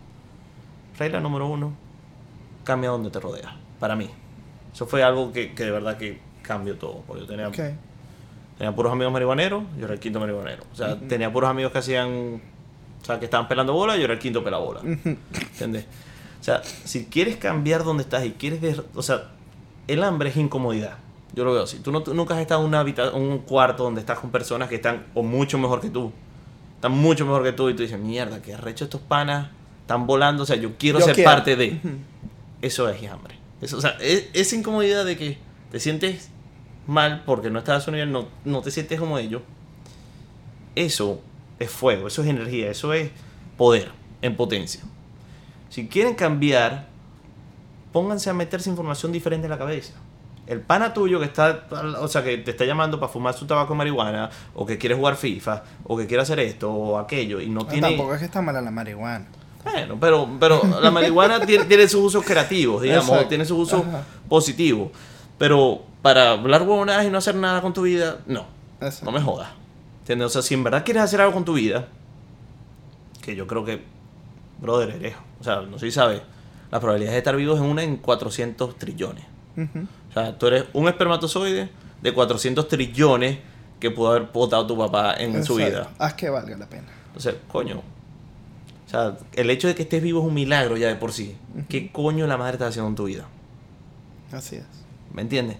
[0.98, 1.72] Regla número uno,
[2.64, 3.52] cambia donde te rodeas.
[3.80, 4.10] Para mí.
[4.72, 7.02] Eso fue algo que, que de verdad que cambió todo.
[7.06, 7.58] Porque yo tenía, Ok.
[8.58, 10.64] tenía puros amigos marihuaneros, yo era el quinto marihuanero.
[10.72, 11.06] O sea, Ujú.
[11.06, 12.40] tenía puros amigos que hacían...
[13.02, 14.80] O sea, que estaban pelando bola, yo era el quinto pelabola.
[14.80, 15.16] Ujú.
[15.34, 15.84] ¿Entiendes?
[16.40, 18.80] O sea, si quieres cambiar donde estás y quieres...
[18.94, 19.30] o sea,
[19.86, 20.96] el hambre es incomodidad.
[21.34, 21.78] Yo lo veo así.
[21.80, 22.82] Tú, no, tú nunca has estado en una
[23.12, 26.12] un cuarto donde estás con personas que están o mucho mejor que tú.
[26.76, 29.48] Están mucho mejor que tú y tú dices, mierda, que arrecho estos panas.
[29.84, 30.42] Están volando.
[30.42, 31.30] O sea, yo quiero Yo ser quiero.
[31.30, 31.78] parte de...
[32.62, 33.36] Eso es hambre.
[33.60, 35.38] Eso, o sea, es- esa incomodidad de que
[35.70, 36.30] te sientes
[36.86, 39.42] mal porque no estás a su nivel, no, no te sientes como ellos.
[40.74, 41.20] Eso
[41.58, 43.10] es fuego, eso es energía, eso es
[43.56, 43.90] poder
[44.22, 44.80] en potencia.
[45.68, 46.88] Si quieren cambiar,
[47.92, 49.92] pónganse a meterse información diferente en la cabeza.
[50.46, 51.66] El pana tuyo que está,
[52.00, 54.94] o sea, que te está llamando para fumar su tabaco de marihuana, o que quiere
[54.94, 57.88] jugar FIFA, o que quiere hacer esto o aquello, y no No, tiene.
[57.88, 59.26] Tampoco es que está mala la marihuana.
[59.64, 63.28] Bueno, pero, pero la marihuana tiene, tiene sus usos creativos, digamos, Exacto.
[63.28, 64.02] tiene sus usos Ajá.
[64.28, 64.90] positivos.
[65.38, 68.46] Pero para hablar huevonadas y no hacer nada con tu vida, no,
[68.80, 69.06] Exacto.
[69.06, 69.48] no me jodas.
[70.00, 70.26] ¿Entiendes?
[70.26, 71.88] O sea, si en verdad quieres hacer algo con tu vida,
[73.22, 73.82] que yo creo que,
[74.60, 76.20] brother, eres, o sea, no sé si sabes,
[76.70, 79.24] las probabilidades de estar vivos es una en 400 trillones.
[79.56, 81.70] O sea, tú eres un espermatozoide
[82.02, 83.38] de 400 trillones
[83.80, 85.88] que pudo haber votado tu papá en su vida.
[85.98, 86.88] Haz que valga la pena.
[87.06, 87.80] Entonces, coño.
[88.94, 91.36] Sea, el hecho de que estés vivo es un milagro ya de por sí.
[91.68, 93.24] ¿Qué coño la madre está haciendo en tu vida?
[94.32, 94.64] Así es.
[95.12, 95.56] ¿Me entiendes?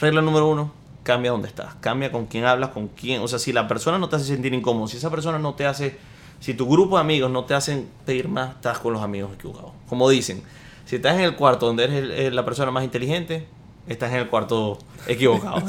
[0.00, 1.74] Regla número uno, cambia donde estás.
[1.80, 3.20] Cambia con quién hablas, con quién.
[3.22, 5.66] O sea, si la persona no te hace sentir incómodo, si esa persona no te
[5.66, 5.96] hace.
[6.40, 9.72] Si tu grupo de amigos no te hacen pedir más, estás con los amigos equivocados.
[9.88, 10.42] Como dicen,
[10.86, 13.46] si estás en el cuarto donde eres el- el- la persona más inteligente,
[13.86, 15.56] estás en el cuarto equivocado.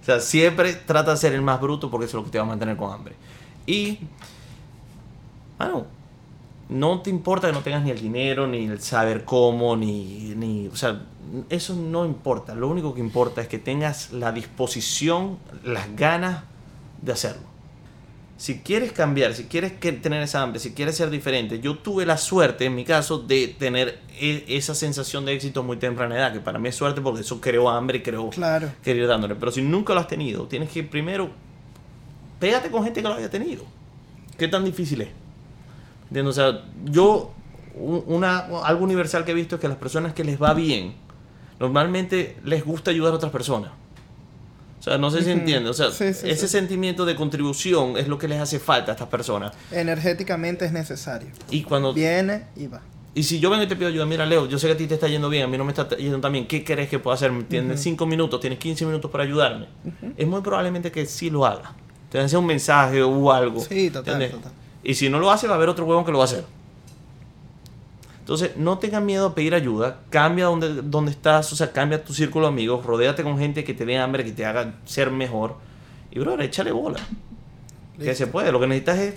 [0.00, 2.38] O sea, siempre trata de ser el más bruto porque eso es lo que te
[2.38, 3.14] va a mantener con hambre.
[3.66, 3.98] Y,
[5.58, 5.86] bueno,
[6.68, 10.68] no te importa que no tengas ni el dinero, ni el saber cómo, ni, ni,
[10.68, 11.02] o sea,
[11.48, 12.54] eso no importa.
[12.54, 16.44] Lo único que importa es que tengas la disposición, las ganas
[17.02, 17.42] de hacerlo.
[18.36, 22.16] Si quieres cambiar, si quieres tener esa hambre, si quieres ser diferente, yo tuve la
[22.16, 26.40] suerte, en mi caso, de tener e- esa sensación de éxito muy temprana edad, que
[26.40, 28.72] para mí es suerte porque eso creó hambre y creó Claro.
[28.82, 29.36] querer dándole.
[29.36, 31.30] Pero si nunca lo has tenido, tienes que primero
[32.40, 33.64] pégate con gente que lo haya tenido.
[34.36, 35.08] ¿Qué tan difícil es?
[36.22, 37.32] O sea, yo,
[37.74, 40.94] un- una, algo universal que he visto es que las personas que les va bien,
[41.60, 43.70] normalmente les gusta ayudar a otras personas.
[44.80, 45.70] O sea, no sé si entiende.
[45.70, 46.48] O sea, Sí, sí, ese sí.
[46.48, 49.52] sentimiento de contribución es lo que les hace falta a estas personas.
[49.72, 51.28] Energéticamente es necesario.
[51.50, 52.82] Y cuando Viene y va.
[53.14, 54.86] y si yo vengo y te pido ayuda, mira Leo, yo sé que a ti
[54.86, 56.98] te está yendo bien, a mí no me está yendo tan bien, ¿qué crees que
[56.98, 57.32] puedo hacer?
[57.48, 59.68] Tienes 5 minutos, tienes 15 minutos para ayudarme.
[60.18, 61.72] Es muy probablemente que sí lo haga.
[62.10, 63.60] Te hace un mensaje o algo.
[63.60, 64.52] Sí, total, total.
[64.84, 66.44] Y si no lo hace, va a haber otro huevón que lo va a hacer.
[68.20, 69.98] Entonces, no tengan miedo a pedir ayuda.
[70.10, 72.84] Cambia donde, donde estás, o sea, cambia tu círculo de amigos.
[72.84, 75.56] Rodéate con gente que te dé hambre, que te haga ser mejor.
[76.10, 77.00] Y, bro, échale bola.
[77.98, 78.24] Que Listo.
[78.24, 78.52] se puede.
[78.52, 79.14] Lo que necesitas es,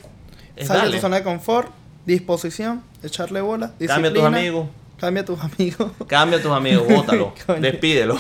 [0.56, 1.70] es Sal de tu zona de confort,
[2.06, 4.68] disposición, echarle bola, Cambia a tus amigos.
[4.98, 5.92] Cambia a tus amigos.
[6.08, 8.18] Cambia a tus amigos, bótalo, despídelo.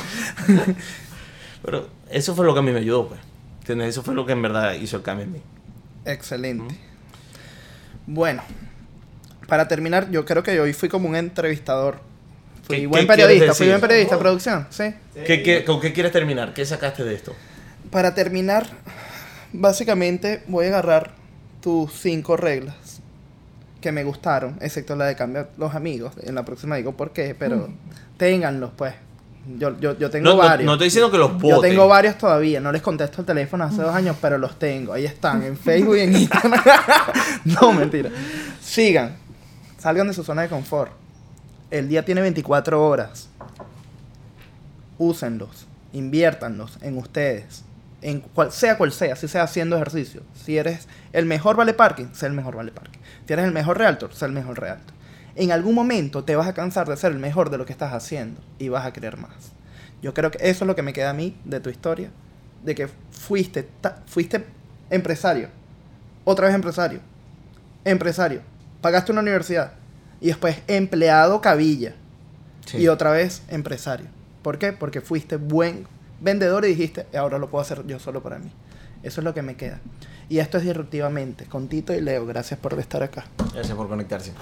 [1.63, 3.19] Pero eso fue lo que a mí me ayudó, pues.
[3.59, 3.89] ¿Entiendes?
[3.89, 5.41] Eso fue lo que en verdad hizo el cambio en mí.
[6.05, 6.86] Excelente.
[8.05, 8.41] Bueno,
[9.47, 11.99] para terminar, yo creo que hoy fui como un entrevistador.
[12.63, 14.93] Fui ¿Qué- buen qué periodista, fui buen periodista, producción, sí.
[15.25, 16.53] ¿Qué, qué, con qué quieres terminar?
[16.53, 17.33] ¿Qué sacaste de esto?
[17.91, 18.67] Para terminar,
[19.53, 21.11] básicamente voy a agarrar
[21.61, 22.75] tus cinco reglas
[23.81, 26.13] que me gustaron, excepto la de cambiar los amigos.
[26.23, 27.69] En la próxima digo por qué, pero
[28.17, 28.93] ténganlos, pues.
[29.57, 30.65] Yo, yo, yo tengo No, no, varios.
[30.65, 31.71] no estoy diciendo que los Yo voten.
[31.71, 34.93] tengo varios todavía, no les contesto el teléfono hace dos años, pero los tengo.
[34.93, 36.61] Ahí están, en Facebook y en Instagram.
[37.45, 38.09] no, mentira.
[38.61, 39.15] Sigan,
[39.77, 40.91] salgan de su zona de confort.
[41.71, 43.29] El día tiene 24 horas.
[44.97, 47.63] Úsenlos, inviértanlos en ustedes.
[48.01, 50.21] En cual, sea cual sea, si sea haciendo ejercicio.
[50.33, 52.99] Si eres el mejor vale parking, sé el mejor vale parking.
[53.25, 54.95] Si eres el mejor realtor, sé el mejor realtor.
[55.39, 57.93] En algún momento te vas a cansar de ser el mejor de lo que estás
[57.93, 59.51] haciendo y vas a querer más.
[60.01, 62.09] Yo creo que eso es lo que me queda a mí de tu historia.
[62.63, 63.69] De que fuiste,
[64.07, 64.45] fuiste
[64.89, 65.49] empresario.
[66.23, 67.01] Otra vez empresario.
[67.85, 68.41] Empresario.
[68.81, 69.73] Pagaste una universidad.
[70.19, 71.93] Y después empleado cabilla.
[72.65, 72.77] Sí.
[72.77, 74.07] Y otra vez empresario.
[74.41, 74.73] ¿Por qué?
[74.73, 75.87] Porque fuiste buen
[76.19, 78.51] vendedor y dijiste, ahora lo puedo hacer yo solo para mí.
[79.03, 79.79] Eso es lo que me queda.
[80.29, 81.45] Y esto es disruptivamente.
[81.45, 83.25] Con Tito y Leo, gracias por estar acá.
[83.53, 84.33] Gracias por conectarse.